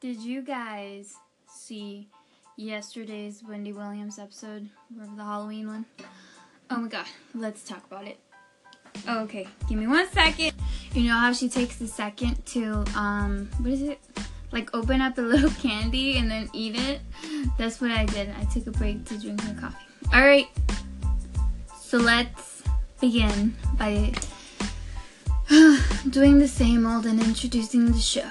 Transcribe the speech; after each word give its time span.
Did 0.00 0.22
you 0.22 0.40
guys 0.40 1.14
see 1.46 2.08
yesterday's 2.56 3.42
Wendy 3.46 3.74
Williams 3.74 4.18
episode 4.18 4.70
of 4.98 5.14
the 5.14 5.22
Halloween 5.22 5.66
one? 5.66 5.84
Oh 6.70 6.78
my 6.78 6.88
god, 6.88 7.04
let's 7.34 7.62
talk 7.62 7.84
about 7.84 8.06
it. 8.06 8.18
Okay, 9.06 9.46
give 9.68 9.76
me 9.76 9.86
one 9.86 10.08
second. 10.08 10.52
You 10.94 11.02
know 11.02 11.16
how 11.16 11.34
she 11.34 11.50
takes 11.50 11.82
a 11.82 11.86
second 11.86 12.46
to, 12.46 12.82
um, 12.96 13.50
what 13.58 13.72
is 13.72 13.82
it? 13.82 14.00
Like 14.52 14.74
open 14.74 15.02
up 15.02 15.18
a 15.18 15.20
little 15.20 15.50
candy 15.50 16.16
and 16.16 16.30
then 16.30 16.48
eat 16.54 16.76
it? 16.76 17.02
That's 17.58 17.78
what 17.82 17.90
I 17.90 18.06
did. 18.06 18.30
I 18.40 18.44
took 18.44 18.66
a 18.68 18.70
break 18.70 19.04
to 19.04 19.18
drink 19.18 19.44
my 19.44 19.52
coffee. 19.52 19.84
Alright, 20.14 20.48
so 21.78 21.98
let's 21.98 22.62
begin 23.02 23.54
by 23.76 24.14
doing 26.08 26.38
the 26.38 26.48
same 26.48 26.86
old 26.86 27.04
and 27.04 27.20
introducing 27.20 27.92
the 27.92 27.98
show. 27.98 28.30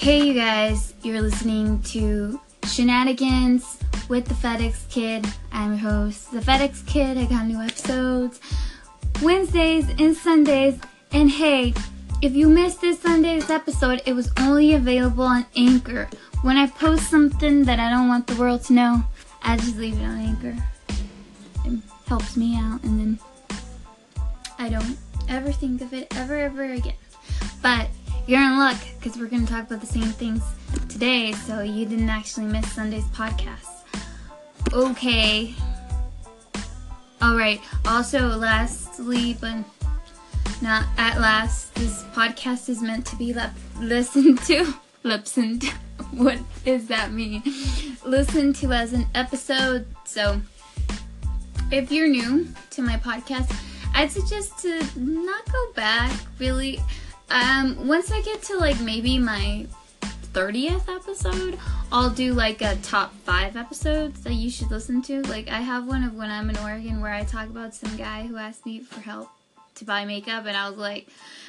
Hey, 0.00 0.28
you 0.28 0.32
guys, 0.32 0.94
you're 1.02 1.20
listening 1.20 1.82
to 1.82 2.40
Shenanigans 2.64 3.76
with 4.08 4.24
the 4.24 4.32
FedEx 4.32 4.88
Kid. 4.88 5.26
I'm 5.52 5.72
your 5.72 5.90
host, 5.90 6.32
the 6.32 6.38
FedEx 6.38 6.86
Kid. 6.86 7.18
I 7.18 7.26
got 7.26 7.46
new 7.46 7.60
episodes 7.60 8.40
Wednesdays 9.20 9.90
and 9.98 10.16
Sundays. 10.16 10.80
And 11.12 11.30
hey, 11.30 11.74
if 12.22 12.32
you 12.32 12.48
missed 12.48 12.80
this 12.80 12.98
Sunday's 12.98 13.50
episode, 13.50 14.00
it 14.06 14.14
was 14.14 14.32
only 14.38 14.72
available 14.72 15.24
on 15.24 15.44
Anchor. 15.54 16.08
When 16.40 16.56
I 16.56 16.66
post 16.68 17.10
something 17.10 17.64
that 17.64 17.78
I 17.78 17.90
don't 17.90 18.08
want 18.08 18.26
the 18.26 18.36
world 18.36 18.64
to 18.64 18.72
know, 18.72 19.04
I 19.42 19.58
just 19.58 19.76
leave 19.76 20.00
it 20.00 20.04
on 20.04 20.18
Anchor. 20.18 20.56
It 21.66 21.78
helps 22.06 22.38
me 22.38 22.56
out, 22.56 22.82
and 22.84 22.98
then 22.98 23.18
I 24.58 24.70
don't 24.70 24.96
ever 25.28 25.52
think 25.52 25.82
of 25.82 25.92
it 25.92 26.06
ever, 26.16 26.38
ever 26.38 26.72
again. 26.72 26.94
But 27.60 27.88
you're 28.30 28.40
in 28.40 28.58
luck 28.58 28.76
because 28.96 29.18
we're 29.18 29.26
going 29.26 29.44
to 29.44 29.52
talk 29.52 29.66
about 29.66 29.80
the 29.80 29.86
same 29.88 30.04
things 30.04 30.40
today, 30.88 31.32
so 31.32 31.62
you 31.62 31.84
didn't 31.84 32.08
actually 32.08 32.46
miss 32.46 32.70
Sunday's 32.70 33.04
podcast. 33.06 33.66
Okay. 34.72 35.52
Alright, 37.20 37.60
also, 37.88 38.28
lastly, 38.28 39.36
but 39.40 39.56
not 40.62 40.86
at 40.96 41.20
last, 41.20 41.74
this 41.74 42.04
podcast 42.14 42.68
is 42.68 42.80
meant 42.80 43.04
to 43.06 43.16
be 43.16 43.34
lep- 43.34 43.52
listened 43.80 44.38
to. 44.42 44.74
Listened. 45.02 45.64
What 46.12 46.38
does 46.64 46.86
that 46.86 47.12
mean? 47.12 47.42
Listened 48.04 48.56
to 48.56 48.72
as 48.72 48.92
an 48.92 49.06
episode. 49.14 49.86
So, 50.04 50.40
if 51.70 51.92
you're 51.92 52.08
new 52.08 52.48
to 52.70 52.82
my 52.82 52.96
podcast, 52.96 53.54
I'd 53.94 54.10
suggest 54.10 54.58
to 54.60 54.82
not 54.96 55.50
go 55.52 55.72
back 55.74 56.10
really 56.38 56.80
um, 57.30 57.86
once 57.86 58.10
I 58.10 58.20
get 58.22 58.42
to 58.44 58.58
like 58.58 58.80
maybe 58.80 59.18
my 59.18 59.66
30th 60.32 60.88
episode, 60.94 61.58
I'll 61.92 62.10
do 62.10 62.34
like 62.34 62.62
a 62.62 62.76
top 62.76 63.14
five 63.24 63.56
episodes 63.56 64.22
that 64.22 64.34
you 64.34 64.50
should 64.50 64.70
listen 64.70 65.02
to. 65.02 65.22
Like, 65.22 65.48
I 65.48 65.60
have 65.60 65.86
one 65.86 66.04
of 66.04 66.14
when 66.14 66.30
I'm 66.30 66.50
in 66.50 66.56
Oregon 66.58 67.00
where 67.00 67.12
I 67.12 67.24
talk 67.24 67.46
about 67.46 67.74
some 67.74 67.96
guy 67.96 68.26
who 68.26 68.36
asked 68.36 68.64
me 68.64 68.80
for 68.80 69.00
help 69.00 69.28
to 69.76 69.84
buy 69.84 70.04
makeup, 70.04 70.46
and 70.46 70.56
I 70.56 70.68
was 70.68 70.78
like, 70.78 71.08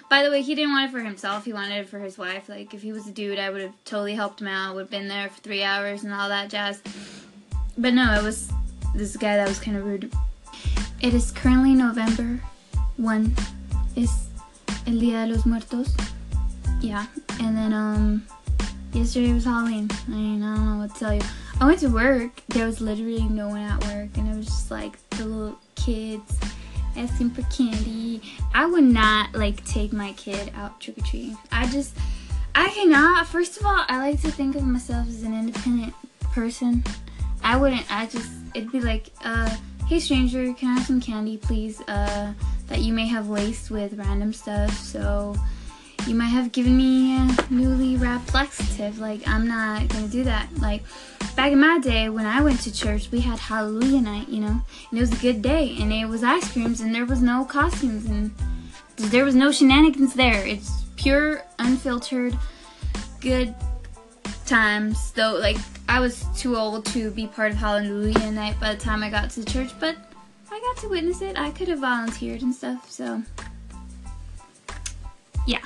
by 0.09 0.23
the 0.23 0.31
way, 0.31 0.41
he 0.41 0.55
didn't 0.55 0.71
want 0.71 0.89
it 0.89 0.91
for 0.91 0.99
himself, 0.99 1.45
he 1.45 1.53
wanted 1.53 1.81
it 1.81 1.89
for 1.89 1.99
his 1.99 2.17
wife. 2.17 2.49
Like, 2.49 2.73
if 2.73 2.81
he 2.81 2.91
was 2.91 3.07
a 3.07 3.11
dude, 3.11 3.39
I 3.39 3.49
would 3.49 3.61
have 3.61 3.73
totally 3.85 4.15
helped 4.15 4.41
him 4.41 4.47
out, 4.47 4.75
would 4.75 4.81
have 4.81 4.89
been 4.89 5.07
there 5.07 5.29
for 5.29 5.41
three 5.41 5.63
hours 5.63 6.03
and 6.03 6.13
all 6.13 6.29
that 6.29 6.49
jazz. 6.49 6.81
But 7.77 7.93
no, 7.93 8.13
it 8.13 8.23
was 8.23 8.51
this 8.95 9.15
guy 9.15 9.37
that 9.37 9.47
was 9.47 9.59
kind 9.59 9.77
of 9.77 9.85
rude. 9.85 10.11
It 11.01 11.13
is 11.13 11.31
currently 11.31 11.73
November 11.73 12.41
1. 12.97 13.35
It's 13.95 14.27
El 14.87 14.99
Día 14.99 15.25
de 15.25 15.33
los 15.33 15.45
Muertos. 15.45 15.95
Yeah, 16.81 17.05
and 17.39 17.55
then 17.55 17.73
um, 17.73 18.25
yesterday 18.93 19.33
was 19.33 19.45
Halloween. 19.45 19.89
I 20.07 20.09
mean, 20.09 20.43
I 20.43 20.55
don't 20.55 20.65
know 20.65 20.77
what 20.77 20.93
to 20.95 20.99
tell 20.99 21.13
you. 21.13 21.21
I 21.59 21.65
went 21.65 21.79
to 21.79 21.89
work. 21.89 22.41
There 22.49 22.65
was 22.65 22.81
literally 22.81 23.23
no 23.23 23.49
one 23.49 23.61
at 23.61 23.79
work, 23.85 24.17
and 24.17 24.27
it 24.27 24.35
was 24.35 24.47
just 24.47 24.71
like 24.71 24.97
the 25.11 25.25
little 25.25 25.59
kids 25.75 26.39
asking 26.97 27.29
for 27.31 27.43
candy. 27.43 28.21
I 28.53 28.65
would 28.65 28.83
not 28.83 29.35
like 29.35 29.63
take 29.65 29.93
my 29.93 30.13
kid 30.13 30.51
out 30.55 30.79
trick 30.79 30.97
or 30.97 31.01
treating. 31.01 31.37
I 31.51 31.67
just, 31.67 31.95
I 32.55 32.69
cannot. 32.69 33.27
First 33.27 33.59
of 33.59 33.65
all, 33.65 33.85
I 33.87 33.99
like 33.99 34.21
to 34.21 34.31
think 34.31 34.55
of 34.55 34.63
myself 34.63 35.07
as 35.07 35.23
an 35.23 35.33
independent 35.33 35.93
person. 36.33 36.83
I 37.43 37.57
wouldn't. 37.57 37.85
I 37.91 38.07
just, 38.07 38.31
it'd 38.55 38.71
be 38.71 38.81
like, 38.81 39.11
uh, 39.23 39.55
hey 39.87 39.99
stranger, 39.99 40.51
can 40.53 40.69
I 40.69 40.73
have 40.79 40.87
some 40.87 40.99
candy, 40.99 41.37
please? 41.37 41.79
Uh 41.81 42.33
that 42.71 42.79
you 42.79 42.93
may 42.93 43.05
have 43.05 43.27
laced 43.27 43.69
with 43.69 43.93
random 43.97 44.31
stuff. 44.31 44.71
So 44.79 45.35
you 46.07 46.15
might 46.15 46.27
have 46.27 46.53
given 46.53 46.77
me 46.77 47.17
a 47.17 47.27
newly 47.49 47.97
wrapped 47.97 48.33
laxative. 48.33 48.97
Like, 48.97 49.27
I'm 49.27 49.45
not 49.45 49.89
gonna 49.89 50.07
do 50.07 50.23
that. 50.23 50.47
Like, 50.59 50.83
back 51.35 51.51
in 51.51 51.59
my 51.59 51.79
day 51.79 52.07
when 52.09 52.25
I 52.25 52.41
went 52.41 52.61
to 52.61 52.73
church, 52.73 53.11
we 53.11 53.19
had 53.19 53.39
Hallelujah 53.39 54.01
night, 54.01 54.29
you 54.29 54.39
know, 54.39 54.61
and 54.89 54.97
it 54.97 55.01
was 55.01 55.11
a 55.11 55.21
good 55.21 55.41
day, 55.41 55.75
and 55.81 55.91
it 55.91 56.05
was 56.05 56.23
ice 56.23 56.49
creams, 56.51 56.79
and 56.79 56.95
there 56.95 57.05
was 57.05 57.21
no 57.21 57.43
costumes, 57.43 58.05
and 58.05 58.31
there 58.95 59.25
was 59.25 59.35
no 59.35 59.51
shenanigans 59.51 60.13
there. 60.13 60.45
It's 60.45 60.85
pure, 60.95 61.43
unfiltered, 61.59 62.37
good 63.19 63.53
times. 64.45 65.11
Though, 65.11 65.33
like, 65.33 65.57
I 65.89 65.99
was 65.99 66.25
too 66.37 66.55
old 66.55 66.85
to 66.87 67.11
be 67.11 67.27
part 67.27 67.51
of 67.51 67.57
Hallelujah 67.57 68.31
night 68.31 68.59
by 68.61 68.73
the 68.73 68.79
time 68.79 69.03
I 69.03 69.09
got 69.09 69.29
to 69.31 69.43
church, 69.43 69.71
but 69.77 69.97
I 70.51 70.59
got 70.59 70.77
to 70.81 70.89
witness 70.89 71.21
it. 71.21 71.37
I 71.39 71.51
could 71.51 71.69
have 71.69 71.79
volunteered 71.79 72.41
and 72.41 72.53
stuff, 72.53 72.91
so 72.91 73.23
yeah. 75.47 75.63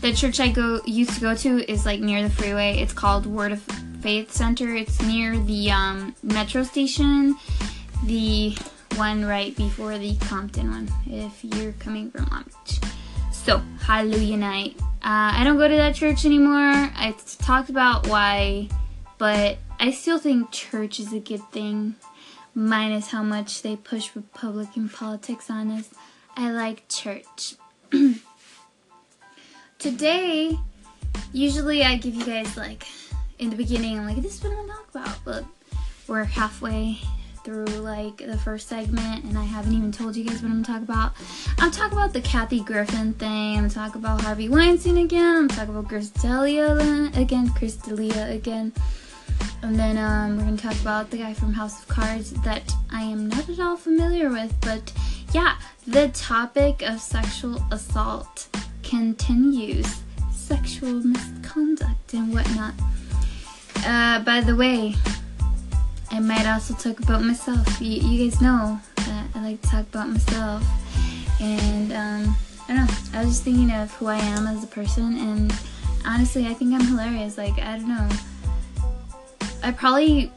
The 0.00 0.12
church 0.12 0.38
I 0.38 0.48
go 0.48 0.80
used 0.86 1.14
to 1.14 1.20
go 1.20 1.34
to 1.34 1.70
is 1.70 1.84
like 1.84 2.00
near 2.00 2.22
the 2.22 2.30
freeway. 2.30 2.78
It's 2.78 2.92
called 2.92 3.26
Word 3.26 3.50
of 3.52 3.60
Faith 4.00 4.32
Center. 4.32 4.74
It's 4.74 5.02
near 5.02 5.36
the 5.36 5.72
um, 5.72 6.14
metro 6.22 6.62
station, 6.62 7.36
the 8.04 8.56
one 8.94 9.24
right 9.24 9.54
before 9.56 9.98
the 9.98 10.16
Compton 10.16 10.70
one. 10.70 10.88
If 11.06 11.44
you're 11.44 11.72
coming 11.72 12.10
from 12.10 12.26
Long 12.26 12.44
Beach, 12.44 12.80
so 13.32 13.60
Hallelujah 13.80 14.36
night. 14.36 14.76
Uh, 15.02 15.34
I 15.34 15.42
don't 15.42 15.56
go 15.56 15.66
to 15.66 15.76
that 15.76 15.96
church 15.96 16.24
anymore. 16.24 16.60
I 16.94 17.16
talked 17.38 17.68
about 17.68 18.06
why, 18.06 18.68
but 19.18 19.58
I 19.80 19.90
still 19.90 20.18
think 20.18 20.52
church 20.52 21.00
is 21.00 21.12
a 21.12 21.18
good 21.18 21.42
thing 21.50 21.96
minus 22.54 23.08
how 23.08 23.22
much 23.22 23.62
they 23.62 23.76
push 23.76 24.14
Republican 24.14 24.88
politics 24.88 25.50
on 25.50 25.70
us. 25.70 25.90
I 26.36 26.50
like 26.50 26.88
church. 26.88 27.54
Today, 29.78 30.58
usually 31.32 31.82
I 31.82 31.96
give 31.96 32.14
you 32.14 32.24
guys 32.24 32.56
like 32.56 32.86
in 33.38 33.50
the 33.50 33.56
beginning, 33.56 33.98
I'm 33.98 34.06
like, 34.06 34.16
this 34.16 34.36
is 34.36 34.44
what 34.44 34.52
I'm 34.52 34.66
gonna 34.66 34.72
talk 34.72 34.90
about, 34.90 35.24
but 35.24 35.44
we're 36.06 36.24
halfway 36.24 36.98
through 37.44 37.64
like 37.66 38.18
the 38.18 38.36
first 38.36 38.68
segment 38.68 39.24
and 39.24 39.38
I 39.38 39.44
haven't 39.44 39.72
even 39.72 39.92
told 39.92 40.14
you 40.14 40.24
guys 40.24 40.42
what 40.42 40.50
I'm 40.50 40.62
talking 40.62 40.82
about. 40.82 41.12
I'm 41.58 41.70
talking 41.70 41.96
about 41.96 42.12
the 42.12 42.20
Kathy 42.20 42.60
Griffin 42.60 43.14
thing. 43.14 43.58
I'm 43.58 43.70
talking 43.70 44.00
about 44.00 44.20
Harvey 44.20 44.48
Weinstein 44.48 44.98
again. 44.98 45.36
I'm 45.36 45.48
talking 45.48 45.74
about 45.74 45.88
Chris 45.88 46.12
again. 46.24 47.50
Chris 47.50 47.78
again. 47.88 48.72
And 49.62 49.78
then 49.78 49.98
um, 49.98 50.36
we're 50.36 50.44
going 50.44 50.56
to 50.56 50.62
talk 50.62 50.80
about 50.80 51.10
the 51.10 51.18
guy 51.18 51.34
from 51.34 51.52
House 51.52 51.80
of 51.80 51.88
Cards 51.88 52.32
that 52.42 52.72
I 52.90 53.02
am 53.02 53.28
not 53.28 53.48
at 53.48 53.60
all 53.60 53.76
familiar 53.76 54.30
with. 54.30 54.54
But 54.60 54.92
yeah, 55.32 55.56
the 55.86 56.08
topic 56.08 56.82
of 56.82 57.00
sexual 57.00 57.62
assault 57.70 58.48
continues. 58.82 60.02
Sexual 60.32 61.04
misconduct 61.04 62.14
and 62.14 62.32
whatnot. 62.34 62.74
Uh, 63.84 64.20
by 64.24 64.40
the 64.40 64.56
way, 64.56 64.94
I 66.10 66.18
might 66.20 66.46
also 66.46 66.74
talk 66.74 66.98
about 67.00 67.22
myself. 67.22 67.80
You, 67.80 68.00
you 68.02 68.30
guys 68.30 68.40
know 68.40 68.80
that 68.96 69.26
I 69.34 69.42
like 69.42 69.62
to 69.62 69.68
talk 69.68 69.86
about 69.88 70.08
myself. 70.08 70.64
And 71.40 71.92
um, 71.92 72.36
I 72.68 72.74
don't 72.74 72.86
know, 72.86 73.18
I 73.18 73.24
was 73.24 73.34
just 73.34 73.44
thinking 73.44 73.70
of 73.70 73.92
who 73.94 74.06
I 74.06 74.18
am 74.18 74.46
as 74.46 74.64
a 74.64 74.66
person. 74.66 75.16
And 75.16 75.54
honestly, 76.04 76.46
I 76.46 76.54
think 76.54 76.74
I'm 76.74 76.86
hilarious. 76.86 77.38
Like, 77.38 77.58
I 77.58 77.76
don't 77.76 77.88
know 77.88 78.08
I 79.62 79.72
probably 79.72 80.32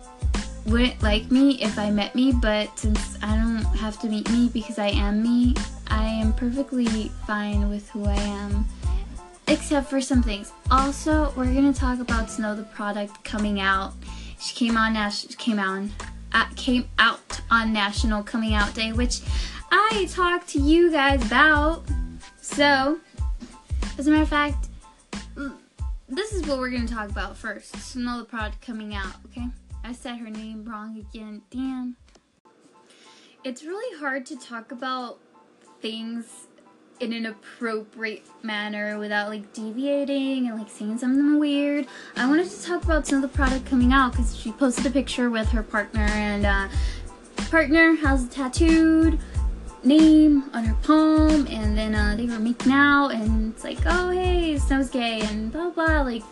wouldn't 0.65 1.01
like 1.01 1.31
me 1.31 1.61
if 1.61 1.77
I 1.77 1.89
met 1.89 2.15
me, 2.15 2.31
but 2.31 2.77
since 2.77 3.17
I 3.21 3.35
don't 3.35 3.63
have 3.77 3.99
to 4.01 4.07
meet 4.07 4.29
me 4.31 4.49
because 4.53 4.79
I 4.79 4.87
am 4.87 5.21
me, 5.21 5.55
I 5.87 6.05
am 6.05 6.33
perfectly 6.33 7.09
fine 7.27 7.69
with 7.69 7.89
who 7.89 8.05
I 8.05 8.15
am, 8.15 8.65
except 9.47 9.89
for 9.89 10.01
some 10.01 10.23
things. 10.23 10.51
Also, 10.71 11.33
we're 11.35 11.53
gonna 11.53 11.73
talk 11.73 11.99
about 11.99 12.29
Snow 12.29 12.55
Tha 12.55 12.63
Product 12.63 13.23
coming 13.23 13.59
out. 13.59 13.93
She 14.39 14.55
came 14.55 14.77
on 14.77 14.93
Nash 14.93 15.25
came 15.37 15.59
out 15.59 15.89
uh, 16.33 16.45
came 16.55 16.89
out 16.99 17.41
on 17.51 17.71
National 17.71 18.23
Coming 18.23 18.53
Out 18.53 18.73
Day, 18.73 18.91
which 18.91 19.21
I 19.71 20.07
talked 20.11 20.49
to 20.49 20.59
you 20.59 20.91
guys 20.91 21.25
about. 21.25 21.83
So, 22.41 22.99
as 23.97 24.07
a 24.07 24.11
matter 24.11 24.23
of 24.23 24.29
fact, 24.29 24.67
this 26.15 26.33
is 26.33 26.45
what 26.45 26.59
we're 26.59 26.69
going 26.69 26.85
to 26.85 26.93
talk 26.93 27.09
about 27.09 27.37
first. 27.37 27.75
Snow 27.75 28.19
Tha 28.19 28.25
Product 28.25 28.61
coming 28.61 28.93
out, 28.93 29.15
okay? 29.25 29.47
I 29.83 29.93
said 29.93 30.17
her 30.17 30.29
name 30.29 30.65
wrong 30.65 30.97
again. 30.97 31.41
Damn. 31.49 31.97
It's 33.43 33.63
really 33.63 33.99
hard 33.99 34.25
to 34.27 34.37
talk 34.37 34.71
about 34.71 35.19
things 35.81 36.47
in 36.99 37.11
an 37.11 37.25
appropriate 37.25 38.25
manner 38.43 38.97
without 38.97 39.27
like 39.29 39.51
deviating 39.53 40.47
and 40.47 40.57
like 40.57 40.69
saying 40.69 40.97
something 40.97 41.39
weird. 41.39 41.87
I 42.15 42.27
wanted 42.27 42.49
to 42.49 42.63
talk 42.63 42.83
about 42.83 43.05
some 43.05 43.23
of 43.23 43.29
the 43.29 43.35
product 43.35 43.65
coming 43.65 43.91
out 43.91 44.11
because 44.11 44.37
she 44.37 44.51
posted 44.51 44.85
a 44.85 44.89
picture 44.89 45.29
with 45.29 45.49
her 45.49 45.63
partner 45.63 46.05
and 46.05 46.45
uh, 46.45 46.67
partner 47.49 47.95
has 47.95 48.27
tattooed 48.29 49.19
name 49.85 50.49
on 50.53 50.63
her 50.63 50.75
palm 50.83 51.47
and 51.47 51.77
then 51.77 51.93
uh, 51.93 52.15
they 52.15 52.25
were 52.25 52.39
making 52.39 52.71
out 52.71 53.09
and 53.09 53.53
it's 53.53 53.63
like 53.63 53.79
oh 53.85 54.09
hey 54.09 54.57
Snow's 54.57 54.89
gay 54.89 55.21
and 55.21 55.51
blah 55.51 55.69
blah 55.69 56.01
like 56.01 56.23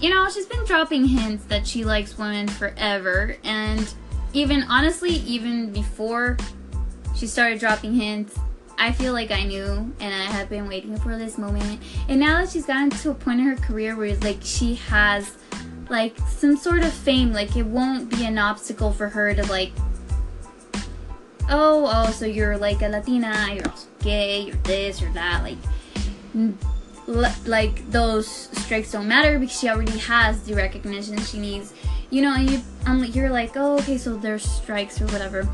you 0.00 0.10
know 0.10 0.28
she's 0.28 0.46
been 0.46 0.64
dropping 0.64 1.06
hints 1.06 1.44
that 1.44 1.66
she 1.66 1.84
likes 1.84 2.18
women 2.18 2.46
forever 2.46 3.36
and 3.44 3.94
even 4.32 4.62
honestly 4.64 5.10
even 5.10 5.72
before 5.72 6.36
she 7.16 7.26
started 7.26 7.58
dropping 7.58 7.94
hints 7.94 8.38
I 8.80 8.92
feel 8.92 9.12
like 9.12 9.32
I 9.32 9.42
knew 9.42 9.92
and 9.98 10.14
I 10.14 10.30
have 10.30 10.48
been 10.48 10.68
waiting 10.68 10.96
for 10.96 11.18
this 11.18 11.36
moment. 11.36 11.82
And 12.08 12.20
now 12.20 12.40
that 12.40 12.50
she's 12.50 12.64
gotten 12.64 12.90
to 12.90 13.10
a 13.10 13.14
point 13.14 13.40
in 13.40 13.46
her 13.46 13.56
career 13.56 13.96
where 13.96 14.06
it's 14.06 14.22
like 14.22 14.38
she 14.40 14.76
has 14.76 15.36
like 15.88 16.16
some 16.28 16.56
sort 16.56 16.84
of 16.84 16.92
fame, 16.92 17.32
like 17.32 17.56
it 17.56 17.66
won't 17.66 18.08
be 18.08 18.24
an 18.24 18.38
obstacle 18.38 18.92
for 18.92 19.08
her 19.08 19.34
to 19.34 19.44
like 19.46 19.72
oh, 21.48 21.90
oh, 21.92 22.10
so 22.10 22.26
you're 22.26 22.56
like 22.56 22.82
a 22.82 22.88
Latina, 22.88 23.48
you're 23.52 23.68
also 23.68 23.88
gay, 24.00 24.42
you're 24.42 24.56
this, 24.56 25.00
you're 25.00 25.12
that, 25.12 25.42
like 25.42 25.58
like 27.46 27.90
those 27.90 28.28
strikes 28.28 28.92
don't 28.92 29.08
matter 29.08 29.38
because 29.38 29.58
she 29.58 29.68
already 29.68 29.96
has 29.98 30.42
the 30.42 30.54
recognition 30.54 31.18
she 31.20 31.38
needs. 31.38 31.72
You 32.10 32.22
know, 32.22 32.34
and 32.34 32.50
you, 32.50 32.62
like, 32.86 33.14
you're 33.14 33.30
like, 33.30 33.52
oh, 33.56 33.78
okay, 33.78 33.98
so 33.98 34.16
there's 34.16 34.42
strikes 34.42 35.00
or 35.00 35.06
whatever 35.06 35.46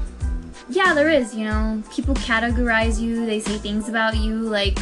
yeah, 0.69 0.95
there 0.95 1.11
is, 1.11 1.35
you 1.35 1.45
know. 1.45 1.83
People 1.93 2.15
categorize 2.15 2.99
you, 3.01 3.27
they 3.27 3.41
say 3.41 3.59
things 3.59 3.89
about 3.89 4.17
you, 4.17 4.41
like 4.41 4.79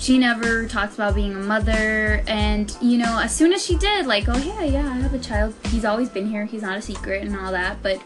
she 0.00 0.18
never 0.18 0.66
talks 0.66 0.94
about 0.94 1.14
being 1.14 1.34
a 1.34 1.38
mother 1.38 2.24
and 2.26 2.74
you 2.80 2.96
know 2.96 3.20
as 3.20 3.36
soon 3.36 3.52
as 3.52 3.62
she 3.62 3.76
did 3.76 4.06
like 4.06 4.24
oh 4.28 4.38
yeah 4.38 4.62
yeah 4.62 4.88
i 4.88 4.94
have 4.94 5.12
a 5.12 5.18
child 5.18 5.54
he's 5.66 5.84
always 5.84 6.08
been 6.08 6.26
here 6.26 6.46
he's 6.46 6.62
not 6.62 6.78
a 6.78 6.80
secret 6.80 7.22
and 7.22 7.36
all 7.36 7.52
that 7.52 7.76
but 7.82 8.00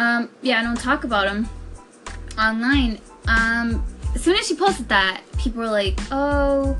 um 0.00 0.30
yeah 0.42 0.58
i 0.60 0.62
don't 0.62 0.80
talk 0.80 1.04
about 1.04 1.28
him 1.28 1.48
online. 2.38 2.98
Um 3.28 3.84
as 4.14 4.22
soon 4.22 4.36
as 4.36 4.46
she 4.46 4.56
posted 4.56 4.88
that 4.88 5.22
people 5.38 5.60
were 5.60 5.68
like 5.68 5.98
oh 6.10 6.76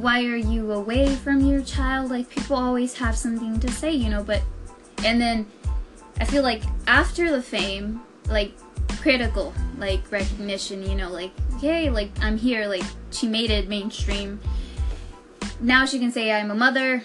why 0.00 0.24
are 0.24 0.36
you 0.36 0.72
away 0.72 1.14
from 1.14 1.40
your 1.40 1.62
child? 1.62 2.10
Like 2.10 2.28
people 2.28 2.56
always 2.56 2.94
have 2.98 3.16
something 3.16 3.60
to 3.60 3.70
say 3.70 3.92
you 3.92 4.08
know 4.08 4.24
but 4.24 4.42
and 5.04 5.20
then 5.20 5.46
i 6.20 6.24
feel 6.24 6.42
like 6.42 6.62
after 6.88 7.30
the 7.30 7.40
fame 7.40 8.00
like 8.28 8.52
critical 9.00 9.54
like 9.76 10.10
recognition 10.10 10.82
you 10.82 10.96
know 10.96 11.08
like 11.08 11.30
hey 11.60 11.88
like 11.88 12.10
i'm 12.20 12.36
here 12.36 12.66
like 12.66 12.82
she 13.12 13.28
made 13.28 13.50
it 13.50 13.68
mainstream. 13.68 14.40
Now 15.60 15.84
she 15.86 15.98
can 15.98 16.10
say 16.10 16.32
i'm 16.32 16.50
a 16.50 16.54
mother 16.54 17.04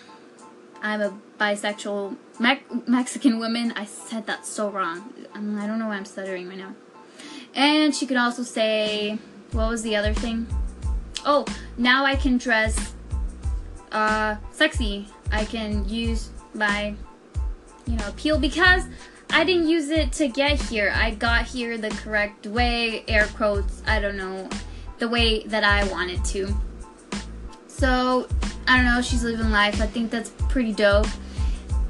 i'm 0.82 1.02
a 1.02 1.14
bisexual 1.40 2.16
mexican 2.40 3.40
woman 3.40 3.72
i 3.76 3.86
said 3.86 4.26
that 4.26 4.46
so 4.46 4.70
wrong 4.70 5.14
um, 5.34 5.58
i 5.60 5.68
don't 5.68 5.80
know 5.80 5.88
why 5.88 5.96
i'm 5.96 6.06
stuttering 6.06 6.48
right 6.48 6.58
now 6.58 6.74
and 7.54 7.96
she 7.96 8.06
could 8.06 8.18
also 8.18 8.44
say 8.44 9.18
what 9.52 9.70
was 9.70 9.84
the 9.84 9.96
other 9.96 10.14
thing 10.14 10.48
oh 11.26 11.46
now 11.78 12.04
i 12.06 12.16
can 12.16 12.38
dress 12.38 12.94
uh 13.92 14.36
sexy 14.52 15.08
i 15.32 15.46
can 15.46 15.88
use 15.88 16.32
my 16.54 16.94
you 17.86 17.96
know 17.96 18.08
appeal 18.08 18.40
because 18.40 18.88
I 19.36 19.44
didn't 19.44 19.68
use 19.68 19.90
it 19.90 20.12
to 20.14 20.28
get 20.28 20.62
here. 20.62 20.94
I 20.96 21.10
got 21.10 21.48
here 21.48 21.76
the 21.80 21.90
correct 21.90 22.46
way, 22.46 23.04
air 23.08 23.26
quotes, 23.36 23.82
I 23.88 24.00
don't 24.00 24.16
know, 24.16 24.48
the 25.00 25.10
way 25.10 25.42
that 25.48 25.64
I 25.64 25.88
wanted 25.92 26.24
to. 26.26 26.56
So, 27.66 28.28
I 28.68 28.78
don't 28.78 28.86
know, 28.86 29.02
she's 29.02 29.24
living 29.24 29.50
life. 29.50 29.82
I 29.82 29.88
think 29.88 30.12
that's 30.12 30.30
pretty 30.50 30.72
dope. 30.72 31.08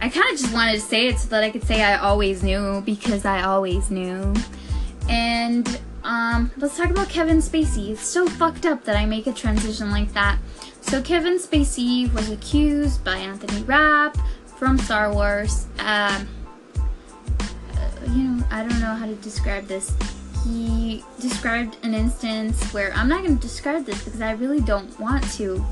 I 0.04 0.10
kind 0.10 0.30
of 0.34 0.38
just 0.38 0.54
wanted 0.54 0.74
to 0.74 0.82
say 0.82 1.08
it 1.08 1.18
so 1.18 1.30
that 1.30 1.46
I 1.46 1.50
could 1.50 1.64
say 1.64 1.82
I 1.82 1.96
always 1.96 2.44
knew 2.44 2.82
because 2.82 3.24
I 3.24 3.44
always 3.44 3.90
knew. 3.90 4.34
And 5.08 5.80
um, 6.04 6.52
let's 6.58 6.76
talk 6.76 6.90
about 6.90 7.08
Kevin 7.08 7.38
Spacey. 7.38 7.92
It's 7.92 8.06
so 8.06 8.28
fucked 8.28 8.66
up 8.66 8.84
that 8.84 8.98
I 8.98 9.06
make 9.06 9.28
a 9.28 9.32
transition 9.32 9.92
like 9.92 10.12
that. 10.12 10.40
So 10.82 11.02
Kevin 11.02 11.38
Spacey 11.40 12.14
was 12.14 12.30
accused 12.30 13.02
by 13.06 13.16
Anthony 13.16 13.64
Rapp 13.64 14.18
from 14.58 14.78
Star 14.78 15.14
Wars. 15.14 15.68
Um, 15.80 16.28
you 18.10 18.24
know, 18.24 18.44
I 18.52 18.68
don't 18.68 18.82
know 18.82 18.96
how 18.96 19.06
to 19.06 19.16
describe 19.16 19.68
this. 19.68 19.96
He 20.44 21.02
described 21.22 21.78
an 21.84 21.94
instance 21.94 22.62
where 22.74 22.92
I'm 22.94 23.08
not 23.08 23.24
going 23.24 23.38
to 23.38 23.42
describe 23.42 23.86
this 23.86 24.04
because 24.04 24.20
I 24.20 24.34
really 24.34 24.60
don't 24.60 25.00
want 25.00 25.24
to. 25.36 25.64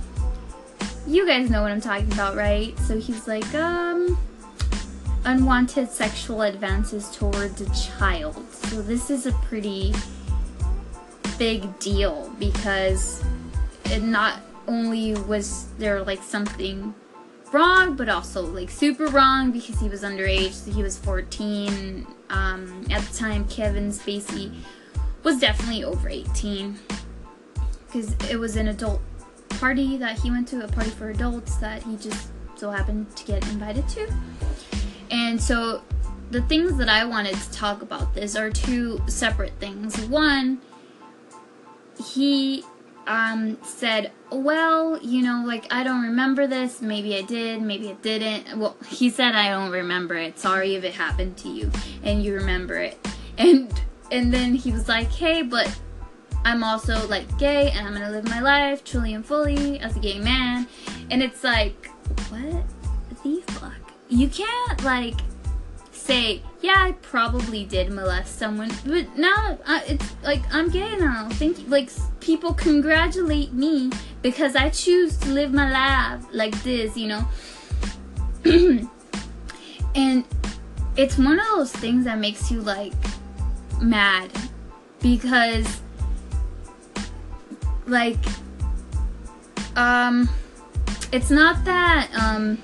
You 1.11 1.27
guys 1.27 1.49
know 1.49 1.61
what 1.61 1.71
I'm 1.71 1.81
talking 1.81 2.09
about, 2.13 2.37
right? 2.37 2.79
So 2.79 2.97
he's 2.97 3.27
like, 3.27 3.53
um, 3.53 4.17
unwanted 5.25 5.89
sexual 5.89 6.43
advances 6.43 7.13
towards 7.13 7.59
a 7.59 7.69
child. 7.75 8.49
So 8.53 8.81
this 8.81 9.09
is 9.09 9.25
a 9.25 9.33
pretty 9.33 9.93
big 11.37 11.77
deal 11.79 12.33
because 12.39 13.21
it 13.83 14.01
not 14.01 14.39
only 14.69 15.15
was 15.23 15.67
there 15.77 16.01
like 16.01 16.23
something 16.23 16.95
wrong, 17.51 17.97
but 17.97 18.07
also 18.07 18.43
like 18.43 18.69
super 18.69 19.07
wrong 19.07 19.51
because 19.51 19.81
he 19.81 19.89
was 19.89 20.03
underage. 20.03 20.53
So 20.53 20.71
he 20.71 20.81
was 20.81 20.97
14. 20.97 22.07
Um, 22.29 22.85
at 22.89 23.01
the 23.01 23.17
time, 23.17 23.45
Kevin 23.49 23.89
Spacey 23.89 24.55
was 25.23 25.41
definitely 25.41 25.83
over 25.83 26.07
18 26.07 26.79
because 27.85 28.15
it 28.29 28.37
was 28.39 28.55
an 28.55 28.69
adult 28.69 29.01
party 29.59 29.97
that 29.97 30.19
he 30.19 30.31
went 30.31 30.47
to, 30.49 30.63
a 30.63 30.67
party 30.67 30.89
for 30.89 31.09
adults 31.09 31.55
that 31.57 31.83
he 31.83 31.97
just 31.97 32.29
so 32.55 32.69
happened 32.69 33.15
to 33.15 33.25
get 33.25 33.45
invited 33.49 33.87
to. 33.89 34.13
And 35.09 35.41
so 35.41 35.83
the 36.31 36.41
things 36.43 36.77
that 36.77 36.89
I 36.89 37.05
wanted 37.05 37.35
to 37.35 37.51
talk 37.51 37.81
about 37.81 38.13
this 38.13 38.35
are 38.35 38.49
two 38.49 39.01
separate 39.07 39.53
things. 39.59 39.99
One, 40.05 40.61
he 42.13 42.63
um, 43.07 43.57
said, 43.63 44.11
Well, 44.31 45.01
you 45.01 45.21
know, 45.21 45.43
like, 45.45 45.71
I 45.73 45.83
don't 45.83 46.03
remember 46.03 46.47
this. 46.47 46.81
Maybe 46.81 47.17
I 47.17 47.21
did, 47.21 47.61
maybe 47.61 47.89
I 47.89 47.93
didn't. 47.93 48.57
Well, 48.57 48.77
he 48.87 49.09
said, 49.09 49.35
I 49.35 49.49
don't 49.49 49.71
remember 49.71 50.15
it. 50.15 50.39
Sorry 50.39 50.75
if 50.75 50.83
it 50.83 50.93
happened 50.93 51.37
to 51.37 51.49
you 51.49 51.71
and 52.03 52.23
you 52.23 52.35
remember 52.35 52.75
it. 52.75 52.97
And, 53.37 53.71
and 54.11 54.33
then 54.33 54.55
he 54.55 54.71
was 54.71 54.87
like, 54.87 55.11
Hey, 55.11 55.41
but 55.41 55.77
I'm 56.43 56.63
also 56.63 57.07
like 57.07 57.37
gay 57.37 57.71
and 57.71 57.87
I'm 57.87 57.93
gonna 57.93 58.09
live 58.09 58.27
my 58.27 58.39
life 58.39 58.83
truly 58.83 59.13
and 59.13 59.25
fully 59.25 59.79
as 59.79 59.95
a 59.95 59.99
gay 59.99 60.19
man. 60.19 60.67
And 61.09 61.21
it's 61.21 61.43
like, 61.43 61.87
what 62.29 62.63
the 63.23 63.41
fuck? 63.53 63.73
You 64.09 64.27
can't, 64.27 64.83
like, 64.83 65.15
say, 65.91 66.41
yeah, 66.61 66.75
I 66.77 66.91
probably 66.93 67.65
did 67.65 67.91
molest 67.91 68.37
someone, 68.37 68.71
but 68.85 69.17
now 69.17 69.57
it's 69.87 70.13
like 70.23 70.41
I'm 70.51 70.69
gay 70.69 70.95
now. 70.97 71.29
Thank 71.31 71.59
you. 71.59 71.67
Like 71.67 71.89
people 72.19 72.53
congratulate 72.53 73.53
me 73.53 73.91
because 74.21 74.55
I 74.55 74.69
choose 74.69 75.17
to 75.17 75.29
live 75.29 75.53
my 75.53 75.71
life 75.71 76.25
like 76.31 76.61
this, 76.63 76.97
you 76.97 77.07
know. 77.07 77.27
and 79.95 80.25
it's 80.97 81.17
one 81.17 81.39
of 81.39 81.47
those 81.55 81.71
things 81.71 82.05
that 82.05 82.19
makes 82.19 82.51
you 82.51 82.61
like 82.61 82.93
mad 83.81 84.31
because 85.01 85.81
like 87.85 88.17
um 89.75 90.29
it's 91.11 91.29
not 91.29 91.63
that 91.65 92.09
um 92.13 92.57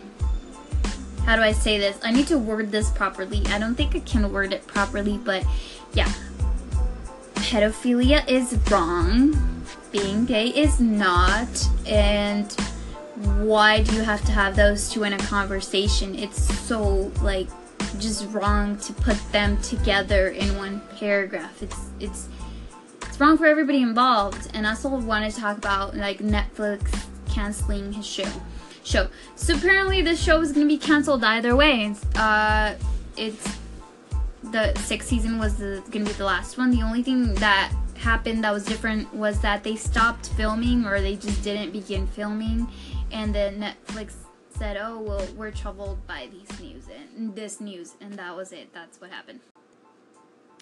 how 1.28 1.36
do 1.36 1.42
I 1.42 1.52
say 1.52 1.78
this? 1.78 2.00
I 2.04 2.12
need 2.12 2.28
to 2.28 2.38
word 2.38 2.72
this 2.72 2.90
properly. 2.90 3.46
I 3.48 3.60
don't 3.60 3.76
think 3.76 3.94
I 3.94 4.00
can 4.00 4.32
word 4.32 4.54
it 4.54 4.66
properly, 4.66 5.18
but 5.18 5.46
yeah. 5.94 6.10
Pedophilia 7.36 8.26
is 8.30 8.58
wrong. 8.72 9.64
Being 9.92 10.24
gay 10.24 10.48
is 10.48 10.80
not. 10.80 11.68
And 11.86 12.50
why 13.40 13.84
do 13.84 13.94
you 13.94 14.04
have 14.04 14.24
to 14.24 14.32
have 14.32 14.56
those 14.56 14.90
two 14.90 15.04
in 15.04 15.12
a 15.12 15.18
conversation? 15.18 16.16
It's 16.16 16.42
so 16.60 17.12
like 17.22 17.50
just 18.00 18.26
wrong 18.30 18.78
to 18.78 18.94
put 18.94 19.18
them 19.34 19.58
together 19.62 20.30
in 20.30 20.58
one 20.58 20.82
paragraph. 20.98 21.62
It's 21.62 21.90
it's 22.00 22.30
it's 23.18 23.22
wrong 23.24 23.36
for 23.36 23.48
everybody 23.48 23.82
involved. 23.82 24.52
And 24.54 24.68
I 24.68 24.70
also 24.70 24.90
want 24.90 25.34
to 25.34 25.42
talk 25.42 25.58
about 25.58 25.98
like 25.98 26.20
Netflix 26.20 27.04
canceling 27.28 27.92
his 27.92 28.06
show 28.06 28.30
show. 28.84 29.08
So 29.36 29.56
apparently 29.56 30.04
this 30.04 30.22
show 30.22 30.40
is 30.42 30.52
gonna 30.52 30.68
be 30.68 30.78
canceled 30.78 31.24
either 31.24 31.56
way. 31.56 31.96
Uh, 32.16 32.76
it's 33.18 33.58
the 34.44 34.72
sixth 34.82 35.10
season 35.10 35.40
was 35.40 35.58
the, 35.58 35.84
gonna 35.90 36.06
be 36.06 36.12
the 36.12 36.26
last 36.26 36.60
one. 36.60 36.70
The 36.70 36.84
only 36.84 37.02
thing 37.02 37.34
that 37.36 37.74
happened 37.98 38.44
that 38.44 38.54
was 38.54 38.64
different 38.64 39.12
was 39.16 39.40
that 39.40 39.64
they 39.64 39.76
stopped 39.76 40.30
filming 40.34 40.86
or 40.86 41.02
they 41.02 41.16
just 41.16 41.44
didn't 41.44 41.72
begin 41.72 42.06
filming, 42.06 42.68
and 43.12 43.34
then 43.34 43.60
Netflix 43.60 44.14
said, 44.52 44.78
"Oh 44.80 45.00
well, 45.00 45.28
we're 45.36 45.50
troubled 45.50 46.06
by 46.06 46.30
these 46.32 46.60
news 46.60 46.84
and 47.18 47.36
this 47.36 47.60
news," 47.60 47.96
and 48.00 48.14
that 48.14 48.36
was 48.36 48.52
it. 48.52 48.72
That's 48.76 49.02
what 49.02 49.10
happened. 49.10 49.40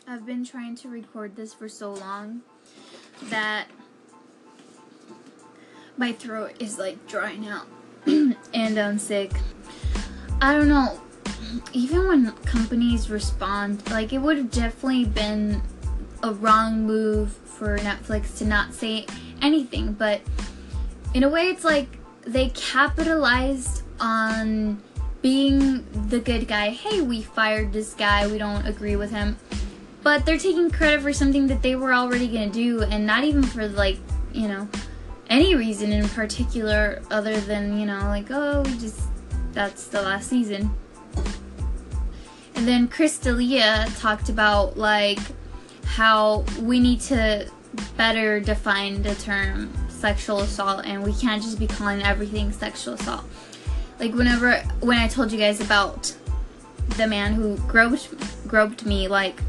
I've 0.07 0.23
been 0.23 0.45
trying 0.45 0.75
to 0.77 0.87
record 0.87 1.35
this 1.35 1.51
for 1.51 1.67
so 1.67 1.91
long 1.91 2.41
that 3.23 3.67
my 5.97 6.11
throat 6.11 6.53
is 6.59 6.77
like 6.77 7.07
drying 7.07 7.47
out 7.47 7.65
and 8.05 8.77
I'm 8.77 8.99
sick. 8.99 9.31
I 10.39 10.53
don't 10.53 10.67
know. 10.67 11.01
Even 11.73 12.07
when 12.07 12.31
companies 12.43 13.09
respond, 13.09 13.89
like 13.89 14.13
it 14.13 14.19
would 14.19 14.37
have 14.37 14.51
definitely 14.51 15.05
been 15.05 15.63
a 16.21 16.33
wrong 16.33 16.85
move 16.85 17.31
for 17.31 17.79
Netflix 17.79 18.37
to 18.37 18.45
not 18.45 18.75
say 18.75 19.07
anything, 19.41 19.93
but 19.93 20.21
in 21.15 21.23
a 21.23 21.29
way, 21.29 21.47
it's 21.47 21.63
like 21.63 21.87
they 22.27 22.49
capitalized 22.49 23.81
on 23.99 24.83
being 25.23 25.83
the 26.09 26.19
good 26.19 26.47
guy. 26.47 26.69
Hey, 26.69 27.01
we 27.01 27.23
fired 27.23 27.73
this 27.73 27.95
guy, 27.95 28.27
we 28.27 28.37
don't 28.37 28.67
agree 28.67 28.95
with 28.95 29.09
him. 29.09 29.37
But 30.05 30.23
they're 30.23 30.37
taking 30.37 30.69
credit 30.69 31.01
for 31.01 31.11
something 31.11 31.47
that 31.47 31.63
they 31.63 31.75
were 31.75 31.91
already 31.91 32.27
gonna 32.27 32.51
do, 32.51 32.83
and 32.83 33.07
not 33.07 33.23
even 33.23 33.41
for, 33.41 33.67
like, 33.67 33.97
you 34.31 34.47
know, 34.47 34.67
any 35.31 35.55
reason 35.55 35.91
in 35.91 36.07
particular 36.09 37.01
other 37.09 37.39
than, 37.41 37.79
you 37.79 37.87
know, 37.87 38.01
like, 38.01 38.27
oh, 38.29 38.61
we 38.61 38.77
just, 38.77 39.01
that's 39.53 39.87
the 39.87 40.03
last 40.03 40.29
season. 40.29 40.69
And 42.53 42.67
then 42.67 42.87
Chris 42.87 43.17
D'Elia 43.17 43.87
talked 43.97 44.29
about, 44.29 44.77
like, 44.77 45.17
how 45.85 46.45
we 46.61 46.79
need 46.79 47.01
to 47.01 47.49
better 47.97 48.39
define 48.39 49.01
the 49.01 49.15
term 49.15 49.73
sexual 49.89 50.41
assault 50.41 50.85
and 50.85 51.03
we 51.03 51.13
can't 51.13 51.41
just 51.41 51.57
be 51.57 51.65
calling 51.65 52.03
everything 52.03 52.51
sexual 52.51 52.93
assault. 52.93 53.23
Like 53.99 54.13
whenever 54.13 54.57
when 54.81 54.99
I 54.99 55.07
told 55.07 55.31
you 55.31 55.39
guys 55.39 55.61
about 55.61 56.15
the 56.97 57.07
man 57.07 57.33
who 57.33 57.57
groped 57.67 58.13
groped 58.47 58.85
me 58.85 59.07
like 59.07 59.41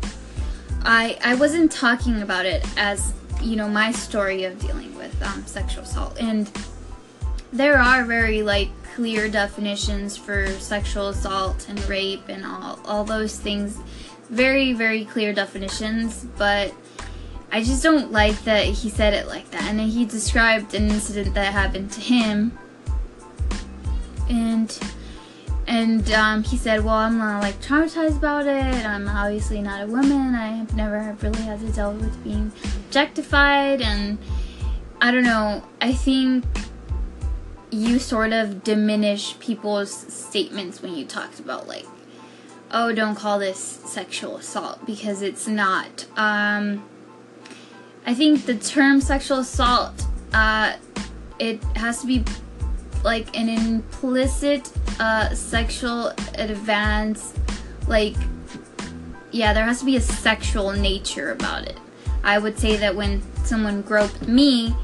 I 0.86 1.18
I 1.22 1.34
wasn't 1.34 1.70
talking 1.72 2.22
about 2.22 2.46
it 2.46 2.64
as 2.76 3.12
you 3.42 3.56
know 3.56 3.68
my 3.68 3.92
story 3.92 4.44
of 4.44 4.58
dealing 4.58 4.96
with 4.96 5.20
um, 5.22 5.44
sexual 5.46 5.84
assault 5.84 6.16
and 6.18 6.50
there 7.52 7.78
are 7.78 8.04
very 8.04 8.42
like 8.42 8.70
clear 8.94 9.28
definitions 9.28 10.16
for 10.16 10.48
sexual 10.58 11.08
assault 11.08 11.66
and 11.68 11.82
rape 11.88 12.28
and 12.28 12.44
all 12.46 12.78
all 12.86 13.04
those 13.04 13.38
things 13.38 13.78
very 14.30 14.72
very 14.72 15.04
clear 15.04 15.32
definitions 15.32 16.26
but 16.36 16.72
I 17.52 17.62
just 17.62 17.82
don't 17.82 18.12
like 18.12 18.42
that 18.44 18.64
he 18.64 18.90
said 18.90 19.14
it 19.14 19.28
like 19.28 19.50
that. 19.50 19.62
And 19.62 19.78
then 19.78 19.88
he 19.88 20.04
described 20.04 20.74
an 20.74 20.90
incident 20.90 21.34
that 21.34 21.52
happened 21.52 21.92
to 21.92 22.00
him. 22.00 22.58
And 24.28 24.78
and 25.66 26.10
um, 26.12 26.42
he 26.44 26.56
said, 26.56 26.84
"Well, 26.84 26.94
I'm 26.94 27.18
not 27.18 27.42
like 27.42 27.60
traumatized 27.60 28.18
about 28.18 28.46
it. 28.46 28.86
I'm 28.86 29.08
obviously 29.08 29.60
not 29.60 29.82
a 29.82 29.86
woman. 29.86 30.34
I 30.34 30.48
have 30.48 30.74
never 30.76 31.16
really 31.22 31.42
had 31.42 31.60
to 31.60 31.70
deal 31.70 31.92
with 31.92 32.22
being 32.22 32.52
objectified, 32.86 33.80
and 33.80 34.18
I 35.00 35.10
don't 35.10 35.24
know. 35.24 35.64
I 35.80 35.92
think 35.92 36.44
you 37.70 37.98
sort 37.98 38.32
of 38.32 38.62
diminish 38.62 39.38
people's 39.40 39.90
statements 39.92 40.82
when 40.82 40.94
you 40.94 41.04
talked 41.04 41.40
about 41.40 41.66
like, 41.66 41.86
oh, 42.70 42.92
don't 42.92 43.16
call 43.16 43.38
this 43.38 43.58
sexual 43.58 44.36
assault 44.36 44.84
because 44.86 45.20
it's 45.20 45.48
not. 45.48 46.06
Um, 46.16 46.84
I 48.06 48.14
think 48.14 48.46
the 48.46 48.54
term 48.56 49.00
sexual 49.00 49.38
assault, 49.38 50.04
uh, 50.32 50.76
it 51.38 51.62
has 51.74 52.00
to 52.02 52.06
be 52.06 52.24
like 53.06 53.38
an 53.38 53.48
implicit 53.48 54.70
uh, 54.98 55.32
sexual 55.32 56.08
advance, 56.34 57.32
like, 57.86 58.16
yeah, 59.30 59.52
there 59.52 59.64
has 59.64 59.78
to 59.78 59.86
be 59.86 59.96
a 59.96 60.00
sexual 60.00 60.72
nature 60.72 61.30
about 61.30 61.62
it. 61.66 61.78
I 62.24 62.38
would 62.38 62.58
say 62.58 62.76
that 62.76 62.96
when 62.96 63.22
someone 63.44 63.82
groped 63.82 64.26
me, 64.26 64.74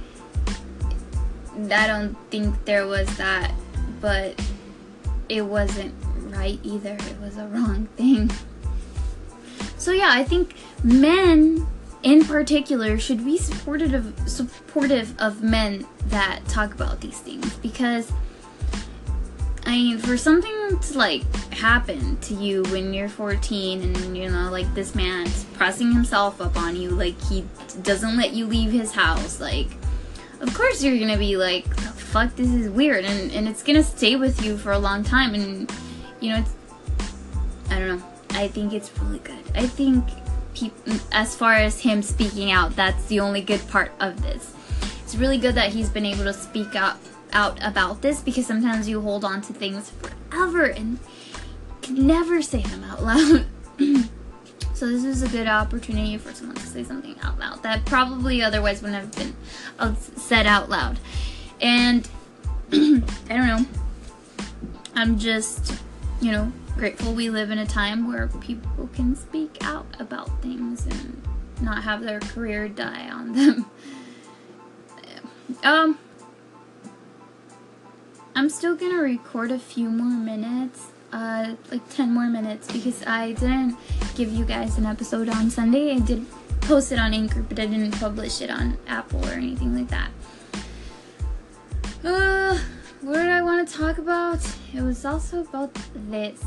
I 1.71 1.87
don't 1.89 2.17
think 2.31 2.65
there 2.65 2.87
was 2.87 3.09
that, 3.17 3.53
but 4.01 4.41
it 5.29 5.43
wasn't 5.43 5.93
right 6.29 6.61
either. 6.63 6.93
It 6.93 7.21
was 7.21 7.37
a 7.37 7.47
wrong 7.49 7.87
thing. 7.97 8.31
So 9.79 9.91
yeah, 9.91 10.11
I 10.13 10.23
think 10.23 10.55
men 10.85 11.67
in 12.03 12.25
particular 12.25 12.99
should 12.99 13.25
be 13.25 13.39
supportive 13.39 13.95
of, 13.95 14.29
supportive 14.29 15.15
of 15.21 15.43
men 15.43 15.87
that 16.07 16.41
talk 16.49 16.75
about 16.75 17.01
these 17.01 17.19
things? 17.19 17.55
Because 17.57 18.13
I 19.65 19.71
mean 19.71 19.99
for 19.99 20.17
something 20.17 20.79
to 20.79 20.99
like 20.99 21.23
happen 21.53 22.17
to 22.19 22.35
you 22.35 22.65
when 22.65 22.93
you're 22.93 23.09
14 23.09 23.83
and 23.83 24.17
you 24.17 24.29
know 24.29 24.51
like 24.51 24.73
this 24.75 24.95
man's 24.95 25.45
pressing 25.55 25.93
himself 25.93 26.41
up 26.41 26.57
on 26.57 26.75
you 26.75 26.91
like 26.91 27.21
he 27.23 27.45
doesn't 27.83 28.17
let 28.17 28.33
you 28.33 28.47
leave 28.47 28.73
his 28.73 28.91
house 28.91 29.41
like 29.41 29.69
of 30.41 30.53
course 30.53 30.83
you're 30.83 30.99
gonna 30.99 31.17
be 31.17 31.37
like 31.37 31.73
fuck 31.95 32.35
this 32.35 32.49
is 32.49 32.71
weird 32.71 33.05
and, 33.05 33.31
and 33.31 33.47
it's 33.47 33.63
gonna 33.63 33.85
stay 33.85 34.17
with 34.17 34.45
you 34.45 34.59
for 34.59 34.73
a 34.73 34.79
long 34.79 35.05
time 35.05 35.33
and 35.33 35.73
you 36.19 36.31
know 36.31 36.39
it's 36.41 36.55
I 37.73 37.79
don't 37.79 37.89
know. 37.89 38.03
I 38.31 38.49
think 38.49 38.75
it's 38.75 38.91
really 38.99 39.19
good. 39.21 39.43
I 39.55 39.67
think 39.67 40.05
as 41.13 41.35
far 41.35 41.55
as 41.55 41.81
him 41.81 42.03
speaking 42.03 42.51
out, 42.51 42.77
that's 42.77 43.07
the 43.07 43.21
only 43.21 43.41
good 43.41 43.67
part 43.69 43.93
of 44.01 44.23
this. 44.23 44.55
It's 45.03 45.15
really 45.15 45.39
good 45.39 45.55
that 45.55 45.71
he's 45.73 45.91
been 45.91 46.07
able 46.07 46.25
to 46.25 46.33
speak 46.33 46.75
out 46.75 46.97
out 47.33 47.59
about 47.63 48.03
this 48.03 48.21
because 48.21 48.47
sometimes 48.47 48.89
you 48.89 49.01
hold 49.01 49.25
on 49.25 49.41
to 49.41 49.53
things 49.53 49.91
forever 49.91 50.65
and 50.65 50.99
can 51.81 52.07
never 52.07 52.43
say 52.43 52.63
them 52.63 52.85
out 52.85 53.03
loud. 53.03 53.47
so 54.75 54.87
this 54.87 55.05
is 55.05 55.23
a 55.23 55.29
good 55.29 55.47
opportunity 55.47 56.19
for 56.19 56.33
someone 56.35 56.57
to 56.57 56.67
say 56.67 56.85
something 56.85 57.17
out 57.23 57.39
loud 57.39 57.63
that 57.63 57.85
probably 57.87 58.43
otherwise 58.43 58.83
wouldn't 58.83 59.01
have 59.01 59.15
been 59.17 59.35
uh, 59.79 59.95
said 59.95 60.47
out 60.47 60.69
loud. 60.69 60.99
And 61.61 62.09
I 62.73 63.03
don't 63.29 63.47
know. 63.47 63.67
I'm 64.95 65.19
just, 65.19 65.75
you 66.21 66.33
know, 66.33 66.53
grateful 66.77 67.13
we 67.13 67.31
live 67.31 67.51
in 67.51 67.59
a 67.59 67.67
time 67.67 68.11
where 68.11 68.29
people 68.41 68.89
can 68.95 69.15
speak 69.15 69.59
out 69.63 69.87
about 69.99 70.43
things 70.43 70.87
and 70.87 71.23
not 71.61 71.83
have 71.85 72.03
their 72.03 72.21
career 72.21 72.69
die 72.69 73.09
on 73.11 73.33
them. 73.33 73.67
um, 75.63 75.99
I'm 78.35 78.49
still 78.49 78.75
gonna 78.75 79.03
record 79.03 79.51
a 79.51 79.59
few 79.59 79.91
more 79.91 80.19
minutes, 80.19 80.89
uh, 81.13 81.55
like 81.71 81.89
10 81.91 82.13
more 82.13 82.27
minutes, 82.27 82.73
because 82.73 83.05
I 83.07 83.33
didn't 83.33 83.77
give 84.15 84.33
you 84.33 84.45
guys 84.45 84.79
an 84.79 84.87
episode 84.87 85.29
on 85.29 85.51
Sunday. 85.51 85.95
I 85.95 85.99
did 85.99 86.27
post 86.63 86.93
it 86.93 86.99
on 86.99 87.13
Anchor, 87.13 87.43
but 87.43 87.59
I 87.59 87.67
didn't 87.67 87.93
publish 87.93 88.41
it 88.41 88.51
on 88.51 88.79
Apple 88.87 89.25
or 89.27 89.33
anything 89.33 89.77
like 89.77 89.89
that. 89.89 90.11
Uh, 92.05 92.59
what 93.03 93.15
did 93.15 93.29
I 93.29 93.43
want 93.43 93.69
to 93.69 93.75
talk 93.75 93.99
about? 93.99 94.41
It 94.75 94.81
was 94.81 95.05
also 95.05 95.43
about 95.43 95.77
this. 95.95 96.43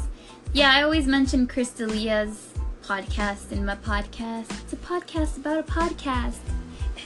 Yeah, 0.55 0.71
I 0.74 0.83
always 0.83 1.05
mention 1.05 1.47
Chris 1.47 1.71
D'Elia's 1.71 2.53
podcast 2.81 3.51
in 3.51 3.65
my 3.65 3.75
podcast. 3.75 4.50
It's 4.63 4.71
a 4.71 4.77
podcast 4.77 5.35
about 5.35 5.57
a 5.59 5.63
podcast. 5.63 6.38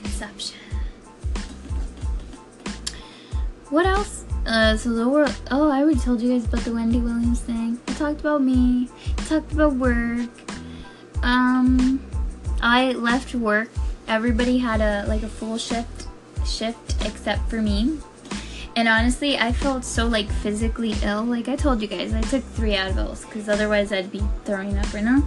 Inception. 0.03 0.56
What 3.72 3.88
else? 3.88 4.24
Uh, 4.46 4.77
so 4.77 4.94
the 4.94 5.10
world. 5.10 5.36
Oh, 5.50 5.68
I 5.68 5.82
already 5.82 6.00
told 6.00 6.22
you 6.22 6.32
guys 6.32 6.46
about 6.46 6.62
the 6.62 6.75
Wendy 6.75 7.00
Williams 7.00 7.39
thing. 7.39 7.79
I 7.88 7.94
talked 7.94 8.20
about 8.20 8.44
me. 8.44 8.88
I 9.18 9.24
talked 9.24 9.51
about 9.51 9.74
work. 9.74 10.29
Um, 11.24 12.06
I 12.62 12.91
left 12.91 13.34
work. 13.34 13.72
Everybody 14.08 14.60
had 14.60 14.79
a 14.79 15.08
like 15.08 15.24
a 15.24 15.27
full 15.27 15.58
shift 15.58 16.06
shift 16.46 17.03
except 17.03 17.50
for 17.50 17.63
me. 17.63 17.98
And 18.80 18.88
honestly, 18.88 19.38
I 19.38 19.52
felt 19.52 19.84
so 19.84 20.08
like 20.08 20.32
physically 20.32 20.96
ill. 21.04 21.26
Like 21.26 21.50
I 21.50 21.58
told 21.58 21.82
you 21.82 21.88
guys, 21.90 22.14
I 22.14 22.22
took 22.22 22.42
three 22.42 22.76
Advils 22.76 23.26
because 23.26 23.50
otherwise 23.50 23.92
I'd 23.92 24.10
be 24.10 24.24
throwing 24.46 24.78
up 24.78 24.94
right 24.94 25.04
now. 25.04 25.22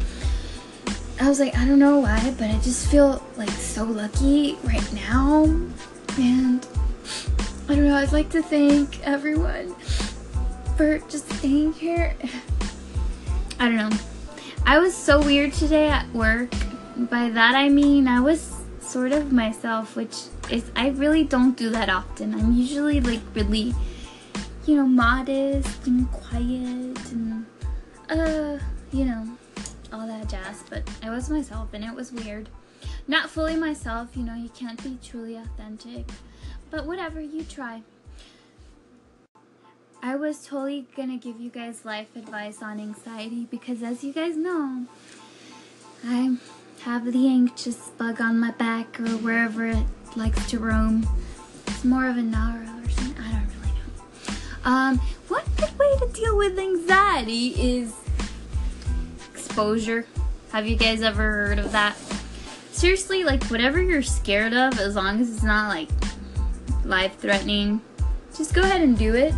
I 1.21 1.29
was 1.29 1.39
like, 1.39 1.55
I 1.55 1.67
don't 1.67 1.79
know 1.79 1.99
why, 1.99 2.35
but 2.39 2.49
I 2.49 2.55
just 2.61 2.91
feel 2.91 3.23
like 3.37 3.51
so 3.51 3.85
lucky 3.85 4.57
right 4.65 4.93
now. 4.95 5.45
And 6.17 6.67
I 7.69 7.75
don't 7.75 7.85
know, 7.85 7.97
I'd 7.97 8.11
like 8.11 8.31
to 8.31 8.43
thank 8.43 9.07
everyone 9.07 9.75
for 10.79 11.01
just 11.01 11.43
being 11.43 11.75
here. 11.75 12.17
I 13.61 13.69
don't 13.69 13.77
know. 13.77 13.91
I 14.65 14.79
was 14.79 14.97
so 14.97 15.21
weird 15.21 15.53
today 15.53 15.91
at 15.91 16.11
work. 16.15 16.51
By 16.97 17.29
that 17.29 17.55
I 17.55 17.69
mean 17.69 18.09
I 18.09 18.21
was 18.21 18.51
sort 18.81 19.13
of 19.13 19.31
myself, 19.31 19.95
which 19.95 20.17
I 20.77 20.89
really 20.89 21.25
don't 21.25 21.57
do 21.57 21.71
that 21.71 21.89
often. 21.89 22.35
I'm 22.35 22.53
usually 22.53 23.01
like 23.01 23.21
really, 23.35 23.75
you 24.67 24.77
know, 24.77 24.87
modest 24.87 25.87
and 25.87 26.11
quiet 26.11 27.13
and 27.13 27.47
uh, 28.11 28.59
you 28.93 29.07
know, 29.07 29.27
all 29.93 30.07
that 30.07 30.29
jazz. 30.29 30.63
But 30.69 30.89
I 31.03 31.09
was 31.09 31.31
myself 31.31 31.73
and 31.73 31.83
it 31.83 31.95
was 31.95 32.13
weird. 32.13 32.51
Not 33.09 33.31
fully 33.31 33.57
myself, 33.57 34.11
you 34.15 34.25
know, 34.25 34.35
you 34.35 34.51
can't 34.51 34.83
be 34.83 34.99
truly 35.03 35.37
authentic. 35.37 36.11
But 36.71 36.87
whatever, 36.87 37.21
you 37.21 37.45
try. 37.45 37.83
I 40.03 40.17
was 40.17 40.45
totally 40.45 40.87
gonna 40.97 41.17
give 41.17 41.41
you 41.41 41.49
guys 41.49 41.85
life 41.85 42.15
advice 42.17 42.61
on 42.61 42.79
anxiety 42.79 43.47
because 43.51 43.83
as 43.83 44.05
you 44.05 44.13
guys 44.13 44.37
know, 44.37 44.85
I 46.05 46.37
have 46.83 47.11
the 47.11 47.29
anxious 47.29 47.89
bug 47.91 48.21
on 48.21 48.39
my 48.39 48.51
back 48.51 49.01
or 49.01 49.17
wherever 49.19 49.67
it 49.67 49.87
likes 50.17 50.51
to 50.51 50.59
roam. 50.59 51.07
It's 51.67 51.85
more 51.85 52.09
of 52.09 52.17
a 52.17 52.23
Nara 52.23 52.81
or 52.83 52.91
something. 52.91 53.23
I 53.23 53.33
don't 53.33 53.49
really 53.61 53.75
know. 53.75 54.35
Um, 54.65 54.99
one 55.29 55.45
good 55.57 55.79
way 55.79 55.99
to 55.99 56.09
deal 56.13 56.37
with 56.37 56.59
anxiety 56.59 57.49
is 57.49 57.95
exposure. 59.35 60.07
Have 60.51 60.67
you 60.67 60.77
guys 60.77 61.03
ever 61.03 61.23
heard 61.23 61.59
of 61.59 61.73
that? 61.73 61.97
Seriously, 62.73 63.25
like 63.25 63.45
whatever 63.45 63.81
you're 63.81 64.03
scared 64.03 64.55
of, 64.55 64.79
as 64.79 64.97
long 64.97 65.21
as 65.21 65.33
it's 65.33 65.43
not 65.43 65.69
like 65.69 65.89
life 66.85 67.19
threatening, 67.19 67.81
just 68.37 68.55
go 68.55 68.63
ahead 68.63 68.81
and 68.81 68.99
do 68.99 69.15
it. 69.15 69.35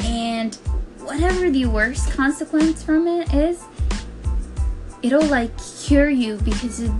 And 0.00 0.54
whatever 1.00 1.50
the 1.50 1.66
worst 1.66 2.10
consequence 2.12 2.82
from 2.82 3.06
it 3.06 3.32
is, 3.34 3.62
it'll 5.02 5.26
like 5.26 5.50
cure 5.84 6.08
you 6.08 6.36
because 6.38 6.80
it 6.80 6.92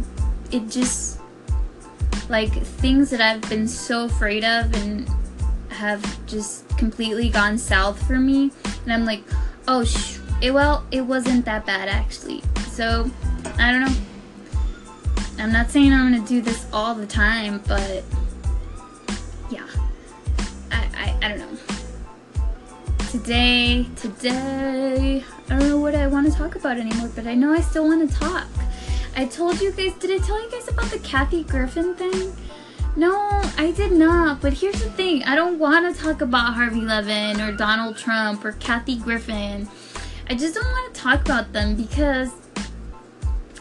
it 0.51 0.69
just 0.69 1.08
like 2.29 2.53
things 2.53 3.11
that 3.11 3.21
I've 3.21 3.49
been 3.49 3.67
so 3.67 4.05
afraid 4.05 4.45
of 4.45 4.73
and 4.75 5.09
have 5.71 6.27
just 6.27 6.69
completely 6.77 7.29
gone 7.29 7.57
south 7.59 8.05
for 8.07 8.19
me. 8.19 8.51
And 8.85 8.93
I'm 8.93 9.05
like 9.05 9.23
oh 9.67 9.85
sh- 9.85 10.19
it 10.41 10.53
well 10.53 10.85
it 10.91 11.03
wasn't 11.03 11.45
that 11.47 11.67
bad 11.67 11.89
actually. 11.89 12.43
So 12.71 13.11
I 13.59 13.73
don't 13.73 13.83
know. 13.83 13.97
I'm 15.39 15.53
not 15.53 15.71
saying 15.71 15.93
I'm 15.93 16.13
gonna 16.13 16.27
do 16.27 16.41
this 16.41 16.67
all 16.73 16.95
the 16.95 17.07
time 17.07 17.63
but 17.67 18.05
yeah. 19.51 19.67
I 20.71 20.89
I, 20.95 21.17
I 21.23 21.29
don't 21.29 21.39
know. 21.39 21.59
Today 23.11 23.87
today 23.97 25.25
I 25.49 25.59
don't 25.59 25.69
know 25.69 25.79
what 25.79 25.95
I 25.95 26.07
want 26.07 26.31
to 26.31 26.33
talk 26.37 26.57
about 26.57 26.77
anymore, 26.77 27.11
but 27.15 27.27
I 27.27 27.35
know 27.35 27.53
I 27.53 27.61
still 27.61 27.87
want 27.87 28.11
to 28.11 28.17
talk. 28.17 28.47
I 29.19 29.25
told 29.25 29.61
you 29.61 29.73
guys, 29.73 29.95
did 29.95 30.13
I 30.13 30.25
tell 30.25 30.41
you 30.41 30.49
guys 30.49 30.69
about 30.69 30.93
the 30.93 31.01
Kathy 31.01 31.43
Griffin 31.43 31.97
thing? 31.97 32.33
No, 32.95 33.13
I 33.59 33.73
did 33.73 33.91
not. 33.91 34.41
But 34.41 34.53
here's 34.53 34.81
the 34.81 34.91
thing 34.91 35.25
I 35.25 35.35
don't 35.35 35.59
want 35.59 35.93
to 35.93 36.01
talk 36.01 36.21
about 36.21 36.55
Harvey 36.55 36.83
Levin 36.83 37.41
or 37.41 37.51
Donald 37.51 37.97
Trump 37.97 38.45
or 38.45 38.53
Kathy 38.53 38.97
Griffin. 38.97 39.69
I 40.31 40.37
just 40.37 40.55
don't 40.55 40.65
want 40.65 40.95
to 40.95 41.01
talk 41.01 41.23
about 41.23 41.53
them 41.53 41.75
because 41.75 42.31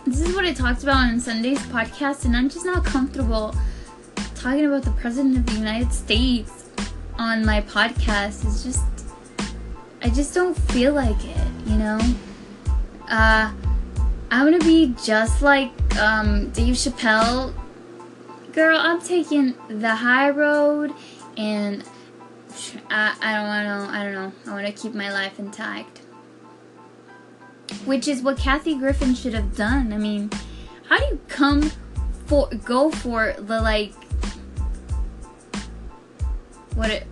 this 0.05 0.21
is 0.21 0.35
what 0.35 0.45
I 0.45 0.53
talked 0.53 0.83
about 0.83 0.97
on 0.97 1.19
Sunday's 1.19 1.57
podcast, 1.65 2.25
and 2.25 2.37
I'm 2.37 2.49
just 2.49 2.63
not 2.63 2.85
comfortable 2.85 3.55
talking 4.35 4.67
about 4.67 4.83
the 4.83 4.91
President 4.91 5.37
of 5.37 5.47
the 5.47 5.53
United 5.53 5.91
States 5.91 6.69
on 7.17 7.43
my 7.43 7.61
podcast. 7.61 8.45
It's 8.45 8.63
just, 8.63 8.85
I 10.03 10.09
just 10.09 10.35
don't 10.35 10.55
feel 10.55 10.93
like 10.93 11.17
it 11.25 11.47
you 11.65 11.77
know? 11.77 11.99
Uh, 13.09 13.51
I'm 14.29 14.45
gonna 14.45 14.59
be 14.59 14.93
just 15.03 15.41
like 15.41 15.71
um, 15.97 16.49
Dave 16.51 16.75
Chappelle. 16.75 17.53
Girl, 18.53 18.77
I'm 18.77 19.01
taking 19.01 19.55
the 19.69 19.95
high 19.95 20.29
road 20.29 20.93
and 21.37 21.83
I, 22.89 23.15
I 23.21 23.35
don't 23.35 23.47
wanna, 23.47 23.87
I 23.91 24.03
don't 24.03 24.13
know, 24.13 24.51
I 24.51 24.55
wanna 24.55 24.71
keep 24.71 24.93
my 24.93 25.11
life 25.11 25.39
intact. 25.39 26.01
Which 27.85 28.07
is 28.07 28.21
what 28.21 28.37
Kathy 28.37 28.75
Griffin 28.75 29.13
should 29.13 29.33
have 29.33 29.55
done. 29.55 29.93
I 29.93 29.97
mean, 29.97 30.29
how 30.89 30.97
do 30.97 31.05
you 31.05 31.19
come 31.27 31.71
for, 32.25 32.49
go 32.65 32.91
for 32.91 33.33
the 33.37 33.61
like, 33.61 33.93
what 36.75 36.89
it, 36.89 37.07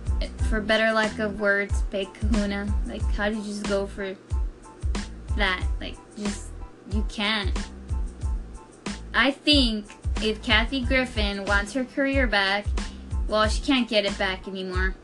for 0.48 0.60
better 0.60 0.92
lack 0.92 1.18
of 1.18 1.40
words, 1.40 1.82
big 1.90 2.12
kahuna? 2.14 2.72
Like, 2.86 3.02
how 3.14 3.28
did 3.28 3.38
you 3.38 3.44
just 3.44 3.68
go 3.68 3.86
for 3.86 4.16
that. 5.36 5.64
Like, 5.80 5.96
just, 6.16 6.48
you 6.92 7.04
can't. 7.08 7.56
I 9.14 9.30
think 9.30 9.86
if 10.22 10.42
Kathy 10.42 10.82
Griffin 10.82 11.44
wants 11.44 11.72
her 11.72 11.84
career 11.84 12.26
back, 12.26 12.66
well, 13.28 13.48
she 13.48 13.62
can't 13.62 13.88
get 13.88 14.04
it 14.04 14.16
back 14.18 14.46
anymore. 14.46 14.94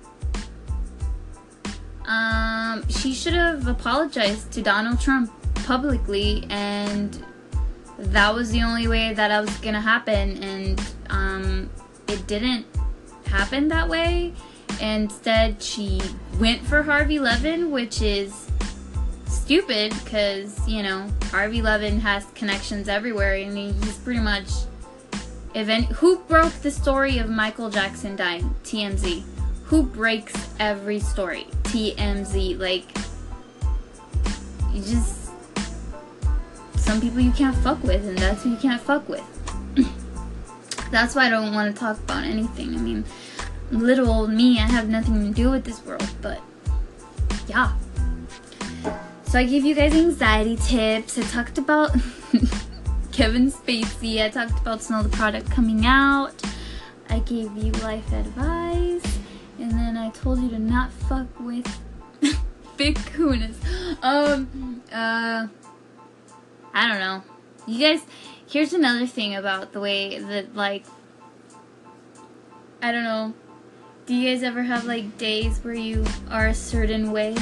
Um, 2.06 2.86
she 2.88 3.14
should 3.14 3.34
have 3.34 3.66
apologized 3.66 4.52
to 4.52 4.62
Donald 4.62 5.00
Trump 5.00 5.32
publicly, 5.54 6.46
and 6.50 7.24
that 7.98 8.34
was 8.34 8.50
the 8.50 8.62
only 8.62 8.88
way 8.88 9.14
that 9.14 9.30
I 9.30 9.40
was 9.40 9.56
gonna 9.58 9.80
happen, 9.80 10.42
and 10.42 10.94
um, 11.10 11.70
it 12.08 12.26
didn't 12.26 12.66
happen 13.26 13.68
that 13.68 13.88
way. 13.88 14.34
Instead, 14.80 15.62
she 15.62 16.00
went 16.40 16.60
for 16.62 16.82
Harvey 16.82 17.18
Levin, 17.18 17.70
which 17.70 18.02
is 18.02 18.51
stupid 19.42 19.92
because, 20.04 20.66
you 20.68 20.82
know, 20.82 21.08
Harvey 21.24 21.62
Levin 21.62 21.98
has 22.00 22.24
connections 22.34 22.88
everywhere 22.88 23.34
and 23.34 23.56
he's 23.56 23.98
pretty 23.98 24.20
much. 24.20 24.48
Event- 25.54 25.86
who 25.86 26.18
broke 26.20 26.52
the 26.62 26.70
story 26.70 27.18
of 27.18 27.28
Michael 27.28 27.68
Jackson 27.68 28.16
dying? 28.16 28.54
TMZ. 28.64 29.22
Who 29.64 29.82
breaks 29.82 30.32
every 30.58 31.00
story? 31.00 31.46
TMZ. 31.64 32.58
Like, 32.58 32.84
you 34.72 34.82
just. 34.82 35.30
Some 36.76 37.00
people 37.00 37.20
you 37.20 37.32
can't 37.32 37.56
fuck 37.56 37.82
with, 37.82 38.06
and 38.06 38.16
that's 38.16 38.42
who 38.42 38.50
you 38.50 38.56
can't 38.56 38.80
fuck 38.80 39.08
with. 39.08 39.24
that's 40.90 41.14
why 41.14 41.26
I 41.26 41.30
don't 41.30 41.52
want 41.52 41.74
to 41.74 41.78
talk 41.78 41.98
about 41.98 42.24
anything. 42.24 42.74
I 42.74 42.78
mean, 42.78 43.04
little 43.70 44.08
old 44.10 44.30
me, 44.30 44.58
I 44.58 44.66
have 44.66 44.88
nothing 44.88 45.26
to 45.26 45.34
do 45.34 45.50
with 45.50 45.64
this 45.64 45.84
world, 45.84 46.08
but 46.22 46.40
yeah. 47.46 47.72
So 49.32 49.38
I 49.38 49.44
gave 49.44 49.64
you 49.64 49.74
guys 49.74 49.94
anxiety 49.94 50.56
tips. 50.56 51.16
I 51.16 51.22
talked 51.22 51.56
about 51.56 51.90
Kevin 53.12 53.50
Spacey. 53.50 54.22
I 54.22 54.28
talked 54.28 54.60
about 54.60 54.82
Smell 54.82 55.02
the 55.02 55.08
Product 55.08 55.50
coming 55.50 55.86
out. 55.86 56.34
I 57.08 57.20
gave 57.20 57.56
you 57.56 57.72
life 57.80 58.12
advice. 58.12 59.18
And 59.58 59.70
then 59.70 59.96
I 59.96 60.10
told 60.10 60.38
you 60.38 60.50
to 60.50 60.58
not 60.58 60.92
fuck 60.92 61.28
with 61.40 61.66
big 62.76 62.96
kunas. 62.96 63.56
Um, 64.02 64.82
uh, 64.92 65.46
I 66.74 66.88
don't 66.88 67.00
know. 67.00 67.22
You 67.66 67.78
guys, 67.78 68.04
here's 68.46 68.74
another 68.74 69.06
thing 69.06 69.34
about 69.34 69.72
the 69.72 69.80
way 69.80 70.18
that, 70.18 70.54
like, 70.54 70.84
I 72.82 72.92
don't 72.92 73.04
know. 73.04 73.32
Do 74.04 74.14
you 74.14 74.28
guys 74.28 74.42
ever 74.42 74.62
have, 74.62 74.84
like, 74.84 75.16
days 75.16 75.58
where 75.60 75.72
you 75.72 76.04
are 76.30 76.48
a 76.48 76.54
certain 76.54 77.12
way? 77.12 77.34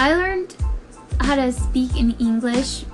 I 0.00 0.14
learned 0.14 0.56
how 1.20 1.34
to 1.34 1.50
speak 1.50 1.96
in 1.96 2.12
English 2.20 2.84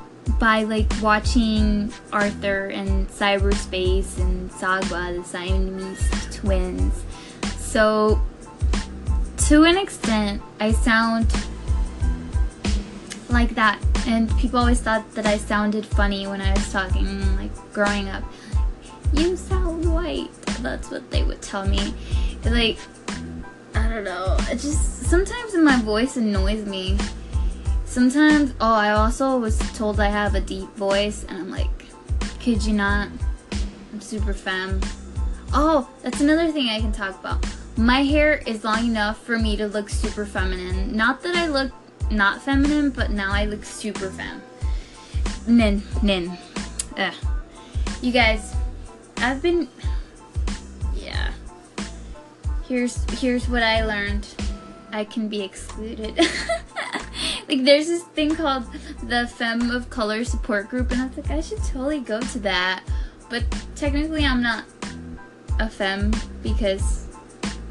by 0.41 0.65
like 0.65 0.91
watching 1.03 1.93
Arthur 2.11 2.69
and 2.69 3.07
Cyberchase 3.09 4.17
and 4.17 4.51
Sagwa, 4.51 5.15
the 5.15 5.23
Siamese 5.23 6.35
twins. 6.35 7.05
So, 7.59 8.23
to 9.49 9.65
an 9.65 9.77
extent, 9.77 10.41
I 10.61 10.73
sound 10.73 11.27
like 13.29 13.55
that, 13.55 13.79
and 14.07 14.35
people 14.39 14.59
always 14.59 14.81
thought 14.81 15.05
that 15.13 15.27
I 15.27 15.37
sounded 15.37 15.85
funny 15.85 16.27
when 16.27 16.41
I 16.41 16.55
was 16.55 16.73
talking, 16.73 17.37
like 17.37 17.53
growing 17.75 18.09
up. 18.09 18.25
You 19.13 19.37
sound 19.37 19.93
white. 19.93 20.33
That's 20.63 20.91
what 20.91 21.11
they 21.11 21.23
would 21.23 21.43
tell 21.43 21.67
me. 21.67 21.93
Like, 22.47 22.79
I 23.75 23.89
don't 23.91 24.05
know. 24.05 24.37
It 24.49 24.57
just 24.57 25.04
sometimes 25.15 25.55
my 25.55 25.81
voice 25.83 26.17
annoys 26.17 26.67
me. 26.67 26.99
Sometimes, 27.85 28.53
oh, 28.61 28.75
I 28.75 28.91
also 28.91 29.39
was 29.39 29.57
told 29.73 30.01
I 30.01 30.09
have 30.09 30.35
a 30.35 30.41
deep 30.41 30.69
voice, 30.71 31.25
and 31.29 31.39
I'm 31.39 31.51
like, 31.53 31.71
could 32.41 32.65
you 32.65 32.73
not? 32.73 33.07
I'm 33.93 34.01
super 34.01 34.35
femme. 34.35 34.81
Oh, 35.53 35.89
that's 36.03 36.21
another 36.21 36.51
thing 36.51 36.69
I 36.69 36.81
can 36.81 36.91
talk 36.91 37.17
about. 37.21 37.47
My 37.77 38.03
hair 38.03 38.43
is 38.45 38.65
long 38.65 38.87
enough 38.87 39.23
for 39.23 39.39
me 39.39 39.57
to 39.57 39.69
look 39.69 39.89
super 39.89 40.27
feminine. 40.27 40.97
Not 40.97 41.23
that 41.23 41.37
I 41.37 41.47
look 41.47 41.71
not 42.11 42.43
feminine, 42.43 42.91
but 42.91 43.11
now 43.13 43.33
I 43.33 43.45
look 43.45 43.65
super 43.65 44.11
femme. 44.11 44.43
Nin, 45.47 45.81
nin. 46.03 46.37
Ugh. 46.97 47.15
You 48.03 48.11
guys, 48.11 48.53
I've 49.19 49.41
been 49.41 49.69
Yeah. 50.93 51.31
here's 52.67 52.97
here's 53.21 53.49
what 53.49 53.63
I 53.63 53.85
learned. 53.85 54.27
I 54.95 55.05
can 55.05 55.29
be 55.29 55.43
excluded. 55.43 56.17
like 57.49 57.65
there's 57.65 57.89
this 57.89 58.05
thing 58.05 58.37
called 58.37 58.65
the 59.03 59.27
Femme 59.27 59.71
of 59.73 59.91
Color 59.91 60.25
support 60.25 60.69
group 60.69 60.93
and 60.93 61.03
I 61.03 61.07
was 61.07 61.17
like 61.17 61.31
I 61.31 61.41
should 61.41 61.63
totally 61.65 62.01
go 62.01 62.21
to 62.21 62.39
that. 62.41 62.85
But 63.29 63.45
technically 63.75 64.25
I'm 64.25 64.41
not 64.41 64.65
a 65.59 65.69
femme 65.69 66.13
because 66.45 67.09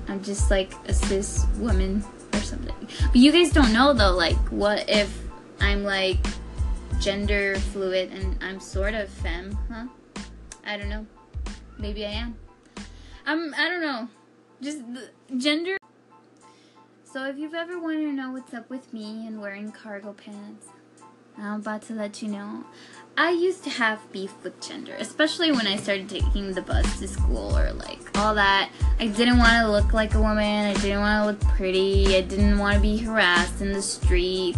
I'm 0.09 0.21
just 0.21 0.51
like 0.51 0.73
a 0.85 0.93
cis 0.93 1.45
woman 1.57 2.03
or 2.33 2.39
something. 2.39 2.75
But 3.07 3.15
you 3.15 3.31
guys 3.31 3.51
don't 3.51 3.71
know 3.71 3.93
though, 3.93 4.11
like 4.11 4.37
what 4.49 4.89
if 4.89 5.17
I'm 5.61 5.83
like 5.83 6.17
gender 6.99 7.55
fluid 7.71 8.11
and 8.11 8.37
I'm 8.43 8.59
sort 8.59 8.93
of 8.95 9.07
femme, 9.07 9.57
huh? 9.71 9.85
I 10.65 10.75
don't 10.75 10.89
know. 10.89 11.05
Maybe 11.77 12.05
I 12.05 12.11
am. 12.11 12.35
I'm 13.25 13.53
I 13.53 13.69
don't 13.69 13.81
know 13.81 14.09
just 14.63 14.81
gender. 15.37 15.77
So 17.13 17.25
if 17.25 17.37
you've 17.37 17.53
ever 17.53 17.79
wanted 17.79 18.05
to 18.07 18.11
know 18.11 18.31
what's 18.31 18.55
up 18.55 18.67
with 18.71 18.91
me 18.91 19.27
and 19.27 19.39
wearing 19.39 19.71
cargo 19.71 20.13
pants, 20.13 20.65
I'm 21.37 21.59
about 21.59 21.83
to 21.83 21.93
let 21.93 22.23
you 22.23 22.27
know. 22.27 22.63
I 23.15 23.29
used 23.29 23.63
to 23.65 23.69
have 23.69 24.11
beef 24.11 24.33
with 24.41 24.59
gender, 24.59 24.95
especially 24.97 25.51
when 25.51 25.67
I 25.67 25.75
started 25.75 26.09
taking 26.09 26.53
the 26.53 26.63
bus 26.63 26.97
to 27.01 27.07
school 27.07 27.55
or 27.55 27.71
like 27.73 28.17
all 28.17 28.33
that. 28.33 28.71
I 28.99 29.05
didn't 29.05 29.37
want 29.37 29.63
to 29.63 29.69
look 29.69 29.93
like 29.93 30.15
a 30.15 30.19
woman. 30.19 30.65
I 30.65 30.73
didn't 30.73 31.01
want 31.01 31.21
to 31.21 31.25
look 31.27 31.53
pretty. 31.55 32.17
I 32.17 32.21
didn't 32.21 32.57
want 32.57 32.77
to 32.77 32.81
be 32.81 32.97
harassed 32.97 33.61
in 33.61 33.73
the 33.73 33.81
street. 33.83 34.57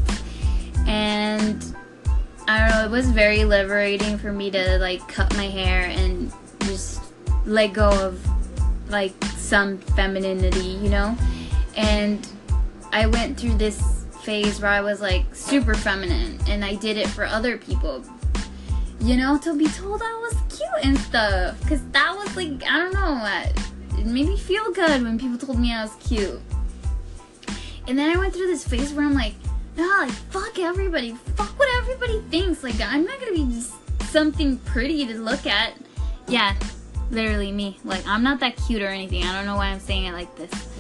And 0.88 1.76
I 2.48 2.60
don't 2.60 2.70
know, 2.70 2.86
it 2.86 2.90
was 2.90 3.12
very 3.12 3.44
liberating 3.44 4.18
for 4.18 4.32
me 4.32 4.50
to 4.52 4.78
like 4.78 5.06
cut 5.10 5.36
my 5.36 5.50
hair 5.50 5.82
and 5.90 6.32
just 6.62 7.02
let 7.46 7.74
go 7.74 7.90
of 7.90 8.26
like 8.90 9.12
some 9.36 9.78
femininity, 9.78 10.80
you 10.82 10.88
know? 10.88 11.18
And 11.76 12.26
I 12.96 13.08
went 13.08 13.38
through 13.38 13.56
this 13.56 14.06
phase 14.22 14.62
where 14.62 14.72
I 14.72 14.80
was 14.80 15.02
like 15.02 15.26
super 15.36 15.74
feminine 15.74 16.40
and 16.48 16.64
I 16.64 16.76
did 16.76 16.96
it 16.96 17.10
for 17.10 17.26
other 17.26 17.58
people. 17.58 18.02
You 19.02 19.18
know, 19.18 19.38
to 19.40 19.54
be 19.54 19.68
told 19.68 20.02
I 20.02 20.14
was 20.22 20.58
cute 20.58 20.86
and 20.86 20.98
stuff. 20.98 21.60
Cause 21.68 21.82
that 21.92 22.16
was 22.16 22.34
like, 22.38 22.64
I 22.64 22.78
don't 22.78 22.94
know, 22.94 24.00
it 24.00 24.06
made 24.06 24.30
me 24.30 24.38
feel 24.38 24.72
good 24.72 25.04
when 25.04 25.20
people 25.20 25.38
told 25.38 25.60
me 25.60 25.74
I 25.74 25.84
was 25.84 25.94
cute. 25.96 26.40
And 27.86 28.00
then 28.00 28.16
I 28.16 28.18
went 28.18 28.34
through 28.34 28.48
this 28.48 28.66
phase 28.66 28.94
where 28.94 29.06
I'm 29.06 29.14
like, 29.14 29.34
nah, 29.76 29.84
like 30.04 30.12
fuck 30.12 30.58
everybody. 30.58 31.16
Fuck 31.36 31.60
what 31.60 31.68
everybody 31.76 32.22
thinks. 32.32 32.64
Like 32.64 32.80
I'm 32.80 33.04
not 33.04 33.20
gonna 33.20 33.34
be 33.34 33.44
just 33.52 33.74
something 34.04 34.58
pretty 34.60 35.06
to 35.06 35.20
look 35.20 35.46
at. 35.46 35.74
Yeah, 36.30 36.56
literally 37.12 37.52
me. 37.52 37.78
Like 37.84 38.08
I'm 38.08 38.24
not 38.24 38.40
that 38.40 38.56
cute 38.56 38.82
or 38.82 38.88
anything. 38.88 39.26
I 39.26 39.34
don't 39.34 39.46
know 39.46 39.58
why 39.58 39.66
I'm 39.66 39.82
saying 39.82 40.06
it 40.06 40.14
like 40.14 40.34
this. 40.38 40.75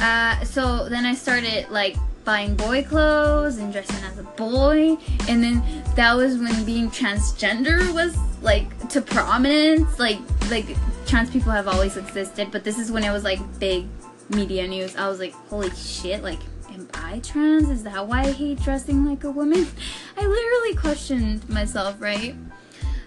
Uh, 0.00 0.42
so 0.44 0.88
then 0.88 1.04
I 1.04 1.14
started 1.14 1.68
like 1.70 1.96
buying 2.24 2.54
boy 2.54 2.82
clothes 2.82 3.58
and 3.58 3.72
dressing 3.72 4.02
as 4.04 4.18
a 4.18 4.22
boy, 4.22 4.96
and 5.28 5.42
then 5.42 5.62
that 5.96 6.14
was 6.14 6.38
when 6.38 6.64
being 6.64 6.90
transgender 6.90 7.92
was 7.92 8.16
like 8.42 8.88
to 8.90 9.00
prominence. 9.00 9.98
Like 9.98 10.18
like 10.50 10.66
trans 11.06 11.30
people 11.30 11.52
have 11.52 11.68
always 11.68 11.96
existed, 11.96 12.50
but 12.50 12.64
this 12.64 12.78
is 12.78 12.90
when 12.90 13.04
it 13.04 13.10
was 13.10 13.24
like 13.24 13.40
big 13.58 13.86
media 14.30 14.66
news. 14.66 14.96
I 14.96 15.08
was 15.08 15.18
like, 15.18 15.32
holy 15.32 15.70
shit! 15.70 16.22
Like 16.22 16.40
am 16.72 16.88
I 16.94 17.18
trans? 17.20 17.68
Is 17.68 17.82
that 17.84 18.06
why 18.06 18.20
I 18.20 18.32
hate 18.32 18.62
dressing 18.62 19.04
like 19.04 19.24
a 19.24 19.30
woman? 19.30 19.66
I 20.16 20.26
literally 20.26 20.76
questioned 20.76 21.48
myself, 21.48 22.00
right? 22.00 22.34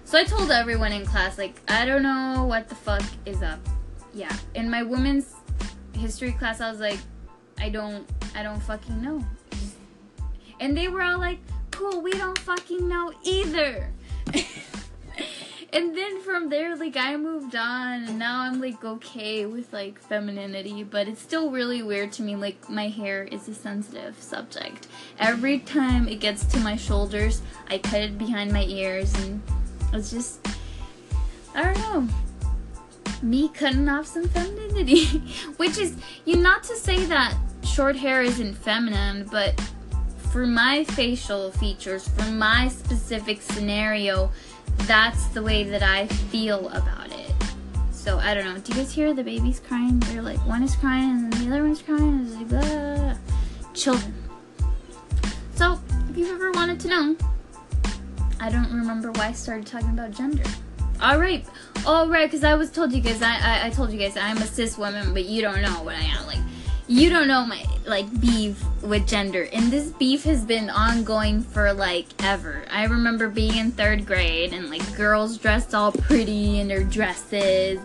So 0.06 0.20
I 0.20 0.26
told 0.26 0.52
everyone 0.52 0.92
in 0.92 1.06
class, 1.06 1.40
like, 1.40 1.60
I 1.68 1.86
don't 1.86 2.04
know 2.04 2.46
what 2.48 2.70
the 2.70 2.76
fuck 2.76 3.02
is 3.26 3.42
up. 3.42 3.60
Yeah. 4.14 4.36
In 4.54 4.70
my 4.70 4.84
women's 4.84 5.34
history 5.94 6.32
class, 6.32 6.62
I 6.62 6.70
was 6.70 6.80
like, 6.80 7.00
I 7.58 7.70
don't, 7.70 8.10
I 8.36 8.44
don't 8.44 8.62
fucking 8.62 9.02
know. 9.02 9.24
And 10.60 10.76
they 10.78 10.88
were 10.88 11.02
all 11.02 11.20
like, 11.20 11.40
cool, 11.72 12.02
we 12.02 12.12
don't 12.12 12.38
fucking 12.40 12.88
know 12.88 13.12
either. 13.24 13.92
and 15.74 15.98
then 15.98 16.22
from 16.22 16.50
there 16.50 16.76
like 16.76 16.96
i 16.96 17.18
moved 17.18 17.56
on 17.56 18.04
and 18.04 18.20
now 18.20 18.42
i'm 18.42 18.62
like 18.62 18.86
okay 18.86 19.46
with 19.48 19.74
like 19.74 20.00
femininity 20.00 20.84
but 20.84 21.08
it's 21.08 21.22
still 21.22 21.50
really 21.50 21.82
weird 21.82 22.12
to 22.12 22.22
me 22.22 22.36
like 22.36 22.70
my 22.70 22.88
hair 22.88 23.24
is 23.24 23.48
a 23.48 23.56
sensitive 23.56 24.16
subject 24.22 24.88
every 25.20 25.60
time 25.60 26.08
it 26.08 26.20
gets 26.20 26.46
to 26.46 26.60
my 26.60 26.76
shoulders 26.76 27.42
i 27.70 27.78
cut 27.78 28.02
it 28.02 28.18
behind 28.18 28.52
my 28.52 28.64
ears 28.66 29.14
and 29.16 29.42
it's 29.94 30.12
just 30.12 30.48
i 31.56 31.64
don't 31.64 31.80
know 31.80 32.08
me 33.22 33.50
cutting 33.50 33.88
off 33.88 34.06
some 34.06 34.28
femininity 34.30 35.06
which 35.58 35.78
is 35.78 35.96
you 36.26 36.36
not 36.36 36.64
to 36.64 36.76
say 36.76 37.06
that 37.06 37.36
short 37.64 37.96
hair 37.96 38.22
isn't 38.22 38.54
feminine 38.54 39.28
but 39.32 39.60
for 40.32 40.48
my 40.48 40.84
facial 40.86 41.52
features 41.52 42.08
for 42.08 42.26
my 42.32 42.68
specific 42.68 43.42
scenario 43.42 44.32
that's 44.80 45.28
the 45.28 45.42
way 45.42 45.64
that 45.64 45.82
I 45.82 46.08
feel 46.08 46.68
about 46.70 47.12
it. 47.12 47.32
So 47.92 48.20
I 48.20 48.34
don't 48.34 48.46
know. 48.46 48.60
Do 48.60 48.74
you 48.74 48.80
guys 48.80 48.92
hear 48.92 49.14
the 49.14 49.24
babies 49.24 49.62
crying? 49.66 50.00
They're 50.02 50.22
like 50.22 50.46
one 50.46 50.64
is 50.64 50.76
crying 50.76 51.10
and 51.10 51.34
the 51.34 51.48
other 51.48 51.64
one's 51.64 51.82
crying. 51.82 52.26
It's 52.26 52.36
like 52.36 52.50
blah. 52.50 53.16
Children. 53.74 54.14
So 55.56 55.80
if 56.10 56.18
you've 56.18 56.30
ever 56.30 56.52
wanted 56.52 56.80
to 56.82 56.88
know, 56.90 57.16
I 58.40 58.50
don't 58.50 58.72
remember 58.74 59.12
why 59.14 59.28
I 59.28 59.32
started 59.32 59.66
talking 59.66 59.90
about 59.90 60.12
gender. 60.12 60.44
All 61.04 61.20
right, 61.20 61.46
all 61.86 62.08
right, 62.08 62.32
because 62.32 62.46
I 62.46 62.56
was 62.56 62.72
told 62.72 62.94
you 62.94 63.02
guys, 63.02 63.22
I, 63.22 63.36
I 63.36 63.66
I 63.66 63.70
told 63.72 63.92
you 63.92 64.00
guys 64.00 64.16
I'm 64.16 64.38
a 64.38 64.48
cis 64.48 64.78
woman, 64.78 65.14
but 65.14 65.26
you 65.26 65.42
don't 65.42 65.62
know 65.62 65.84
what 65.84 65.96
I 65.96 66.00
am. 66.00 66.26
Like 66.26 66.40
you 66.88 67.10
don't 67.10 67.28
know 67.28 67.46
my 67.46 67.62
like 67.86 68.08
beef 68.22 68.64
with 68.82 69.06
gender. 69.06 69.50
And 69.52 69.70
this 69.70 69.90
beef 69.90 70.24
has 70.24 70.46
been 70.46 70.70
ongoing 70.70 71.42
for 71.44 71.74
like 71.74 72.06
ever. 72.24 72.64
I 72.72 72.86
remember 72.86 73.28
being 73.28 73.58
in 73.58 73.72
third 73.72 74.06
grade 74.06 74.54
and 74.54 74.70
like 74.70 74.96
girls 74.96 75.38
dressed 75.38 75.76
all 75.76 75.92
pretty 75.92 76.62
in 76.62 76.70
their 76.70 76.86
dresses. 76.86 77.82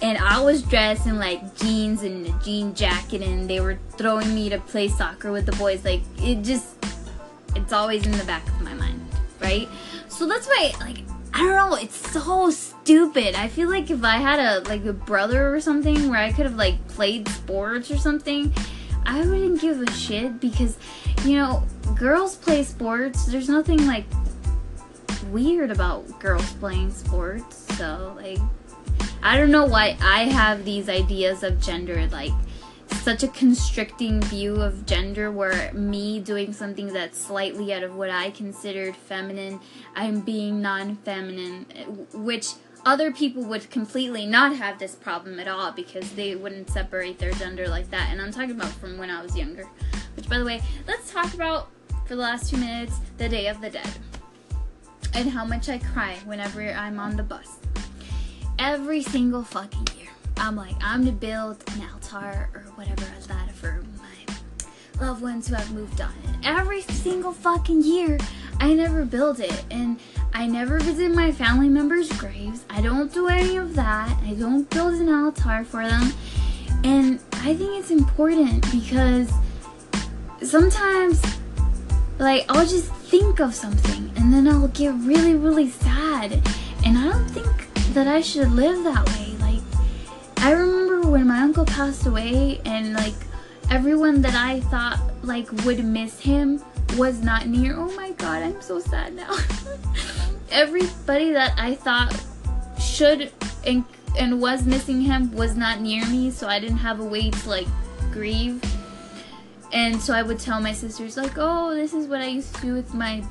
And 0.00 0.18
i 0.18 0.40
was 0.40 0.62
dressed 0.62 1.06
in 1.06 1.18
like 1.18 1.56
jeans 1.56 2.02
and 2.02 2.26
a 2.26 2.44
jean 2.44 2.74
jacket 2.74 3.22
and 3.22 3.50
they 3.50 3.60
were 3.60 3.78
throwing 3.90 4.34
me 4.34 4.48
to 4.50 4.58
play 4.58 4.86
soccer 4.86 5.32
with 5.32 5.46
the 5.46 5.56
boys. 5.56 5.84
Like 5.84 6.02
it 6.18 6.42
just 6.42 6.76
it's 7.56 7.72
always 7.72 8.06
in 8.06 8.12
the 8.12 8.24
back 8.24 8.46
of 8.46 8.60
my 8.60 8.74
mind 8.74 9.00
right? 9.40 9.68
So 10.08 10.26
that's 10.26 10.46
why 10.46 10.72
like 10.80 10.98
I 11.34 11.38
don't 11.38 11.70
know, 11.70 11.76
it's 11.76 12.12
so 12.12 12.50
stupid. 12.50 13.34
I 13.34 13.48
feel 13.48 13.70
like 13.70 13.90
if 13.90 14.04
I 14.04 14.18
had 14.18 14.38
a 14.38 14.68
like 14.68 14.84
a 14.84 14.92
brother 14.92 15.54
or 15.54 15.60
something 15.60 16.08
where 16.08 16.18
I 16.18 16.32
could 16.32 16.44
have 16.44 16.56
like 16.56 16.86
played 16.88 17.28
sports 17.28 17.90
or 17.90 17.96
something, 17.96 18.52
I 19.06 19.20
wouldn't 19.20 19.60
give 19.60 19.80
a 19.80 19.90
shit 19.92 20.40
because 20.40 20.76
you 21.24 21.36
know, 21.36 21.62
girls 21.96 22.36
play 22.36 22.64
sports. 22.64 23.26
There's 23.26 23.48
nothing 23.48 23.86
like 23.86 24.04
weird 25.30 25.70
about 25.70 26.20
girls 26.20 26.52
playing 26.54 26.92
sports. 26.92 27.76
So 27.78 28.12
like 28.16 28.38
I 29.22 29.36
don't 29.36 29.50
know 29.50 29.64
why 29.64 29.96
I 30.02 30.24
have 30.24 30.64
these 30.64 30.88
ideas 30.88 31.42
of 31.42 31.60
gender 31.60 32.06
like 32.08 32.32
such 32.96 33.22
a 33.22 33.28
constricting 33.28 34.20
view 34.22 34.56
of 34.56 34.86
gender 34.86 35.30
where 35.30 35.72
me 35.72 36.20
doing 36.20 36.52
something 36.52 36.92
that's 36.92 37.18
slightly 37.18 37.72
out 37.72 37.82
of 37.82 37.94
what 37.96 38.10
I 38.10 38.30
considered 38.30 38.96
feminine, 38.96 39.60
I'm 39.94 40.20
being 40.20 40.62
non 40.62 40.96
feminine, 40.96 41.66
which 42.12 42.48
other 42.84 43.12
people 43.12 43.44
would 43.44 43.70
completely 43.70 44.26
not 44.26 44.56
have 44.56 44.78
this 44.78 44.94
problem 44.94 45.38
at 45.38 45.48
all 45.48 45.72
because 45.72 46.12
they 46.12 46.34
wouldn't 46.34 46.70
separate 46.70 47.18
their 47.18 47.32
gender 47.32 47.68
like 47.68 47.90
that. 47.90 48.08
And 48.10 48.20
I'm 48.20 48.32
talking 48.32 48.52
about 48.52 48.72
from 48.72 48.98
when 48.98 49.10
I 49.10 49.22
was 49.22 49.36
younger. 49.36 49.68
Which, 50.16 50.28
by 50.28 50.38
the 50.38 50.44
way, 50.44 50.62
let's 50.86 51.12
talk 51.12 51.32
about 51.34 51.68
for 52.06 52.16
the 52.16 52.22
last 52.22 52.50
two 52.50 52.56
minutes 52.56 52.98
the 53.18 53.28
Day 53.28 53.46
of 53.48 53.60
the 53.60 53.70
Dead 53.70 53.90
and 55.14 55.30
how 55.30 55.44
much 55.44 55.68
I 55.68 55.78
cry 55.78 56.16
whenever 56.24 56.62
I'm 56.62 56.98
on 56.98 57.16
the 57.16 57.22
bus. 57.22 57.58
Every 58.58 59.02
single 59.02 59.42
fucking 59.42 59.96
year. 59.96 60.01
I'm 60.36 60.56
like, 60.56 60.76
I'm 60.82 61.04
to 61.06 61.12
build 61.12 61.62
an 61.74 61.88
altar 61.92 62.50
or 62.54 62.62
whatever 62.74 63.06
that 63.28 63.52
for 63.52 63.84
my 63.98 65.04
loved 65.04 65.22
ones 65.22 65.48
who 65.48 65.54
have 65.54 65.72
moved 65.72 66.00
on. 66.00 66.12
And 66.26 66.44
every 66.44 66.82
single 66.82 67.32
fucking 67.32 67.82
year, 67.82 68.18
I 68.60 68.74
never 68.74 69.04
build 69.04 69.40
it. 69.40 69.64
And 69.70 69.98
I 70.32 70.46
never 70.46 70.78
visit 70.78 71.14
my 71.14 71.32
family 71.32 71.68
members' 71.68 72.10
graves. 72.12 72.64
I 72.70 72.80
don't 72.80 73.12
do 73.12 73.28
any 73.28 73.56
of 73.56 73.74
that. 73.74 74.16
I 74.24 74.34
don't 74.34 74.68
build 74.70 74.94
an 74.94 75.08
altar 75.08 75.64
for 75.64 75.86
them. 75.86 76.12
And 76.84 77.20
I 77.34 77.54
think 77.54 77.78
it's 77.78 77.90
important 77.90 78.70
because 78.72 79.30
sometimes, 80.42 81.22
like, 82.18 82.44
I'll 82.48 82.66
just 82.66 82.92
think 82.92 83.40
of 83.40 83.54
something 83.54 84.10
and 84.16 84.32
then 84.32 84.48
I'll 84.48 84.68
get 84.68 84.94
really, 84.94 85.34
really 85.34 85.68
sad. 85.70 86.32
And 86.84 86.98
I 86.98 87.10
don't 87.10 87.28
think 87.28 87.92
that 87.94 88.08
I 88.08 88.20
should 88.20 88.50
live 88.52 88.82
that 88.84 89.06
way. 89.10 89.31
I 90.42 90.50
remember 90.50 91.08
when 91.08 91.28
my 91.28 91.38
uncle 91.38 91.64
passed 91.64 92.04
away 92.04 92.60
and 92.64 92.94
like 92.94 93.14
everyone 93.70 94.22
that 94.22 94.34
I 94.34 94.58
thought 94.58 94.98
like 95.22 95.48
would 95.64 95.84
miss 95.84 96.18
him 96.18 96.60
was 96.96 97.22
not 97.22 97.46
near. 97.46 97.76
Oh 97.76 97.94
my 97.94 98.10
god, 98.10 98.42
I'm 98.42 98.60
so 98.60 98.80
sad 98.80 99.14
now. 99.14 99.36
Everybody 100.50 101.30
that 101.30 101.54
I 101.56 101.76
thought 101.76 102.20
should 102.80 103.30
and 103.64 103.84
and 104.18 104.40
was 104.40 104.66
missing 104.66 105.00
him 105.00 105.30
was 105.30 105.54
not 105.54 105.80
near 105.80 106.04
me, 106.06 106.32
so 106.32 106.48
I 106.48 106.58
didn't 106.58 106.78
have 106.78 106.98
a 106.98 107.04
way 107.04 107.30
to 107.30 107.48
like 107.48 107.68
grieve. 108.10 108.60
And 109.72 110.02
so 110.02 110.12
I 110.12 110.22
would 110.22 110.40
tell 110.40 110.60
my 110.60 110.72
sisters 110.72 111.16
like, 111.16 111.34
"Oh, 111.36 111.72
this 111.72 111.94
is 111.94 112.08
what 112.08 112.20
I 112.20 112.26
used 112.26 112.52
to 112.56 112.62
do 112.62 112.74
with 112.74 112.92
my 112.94 113.24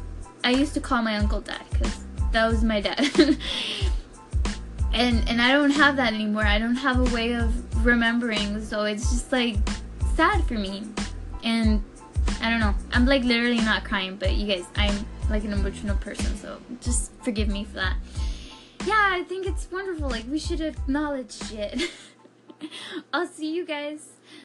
I 0.45 0.51
used 0.51 0.73
to 0.75 0.79
call 0.79 1.01
my 1.01 1.17
uncle 1.17 1.41
dad 1.41 1.65
cuz 1.73 2.05
that 2.31 2.47
was 2.47 2.63
my 2.63 2.79
dad." 2.79 3.37
and 4.93 5.27
and 5.29 5.41
I 5.41 5.51
don't 5.51 5.71
have 5.71 5.97
that 5.97 6.13
anymore. 6.13 6.45
I 6.45 6.59
don't 6.59 6.75
have 6.75 6.99
a 6.99 7.15
way 7.15 7.33
of 7.33 7.85
remembering, 7.85 8.63
so 8.63 8.83
it's 8.83 9.09
just 9.11 9.31
like 9.31 9.57
sad 10.15 10.43
for 10.45 10.55
me. 10.55 10.83
And 11.43 11.83
I 12.41 12.49
don't 12.49 12.59
know. 12.59 12.75
I'm 12.91 13.05
like 13.05 13.23
literally 13.23 13.57
not 13.57 13.83
crying, 13.83 14.15
but 14.15 14.33
you 14.33 14.47
guys, 14.47 14.65
I'm 14.75 15.05
like 15.29 15.43
an 15.43 15.53
emotional 15.53 15.95
person, 15.97 16.35
so 16.37 16.59
just 16.81 17.11
forgive 17.23 17.47
me 17.47 17.63
for 17.63 17.75
that. 17.75 17.95
Yeah, 18.85 19.09
I 19.11 19.23
think 19.23 19.45
it's 19.45 19.69
wonderful. 19.71 20.09
Like 20.09 20.25
we 20.29 20.39
should 20.39 20.61
acknowledge 20.61 21.31
shit. 21.31 21.89
I'll 23.13 23.27
see 23.27 23.53
you 23.53 23.65
guys 23.65 24.10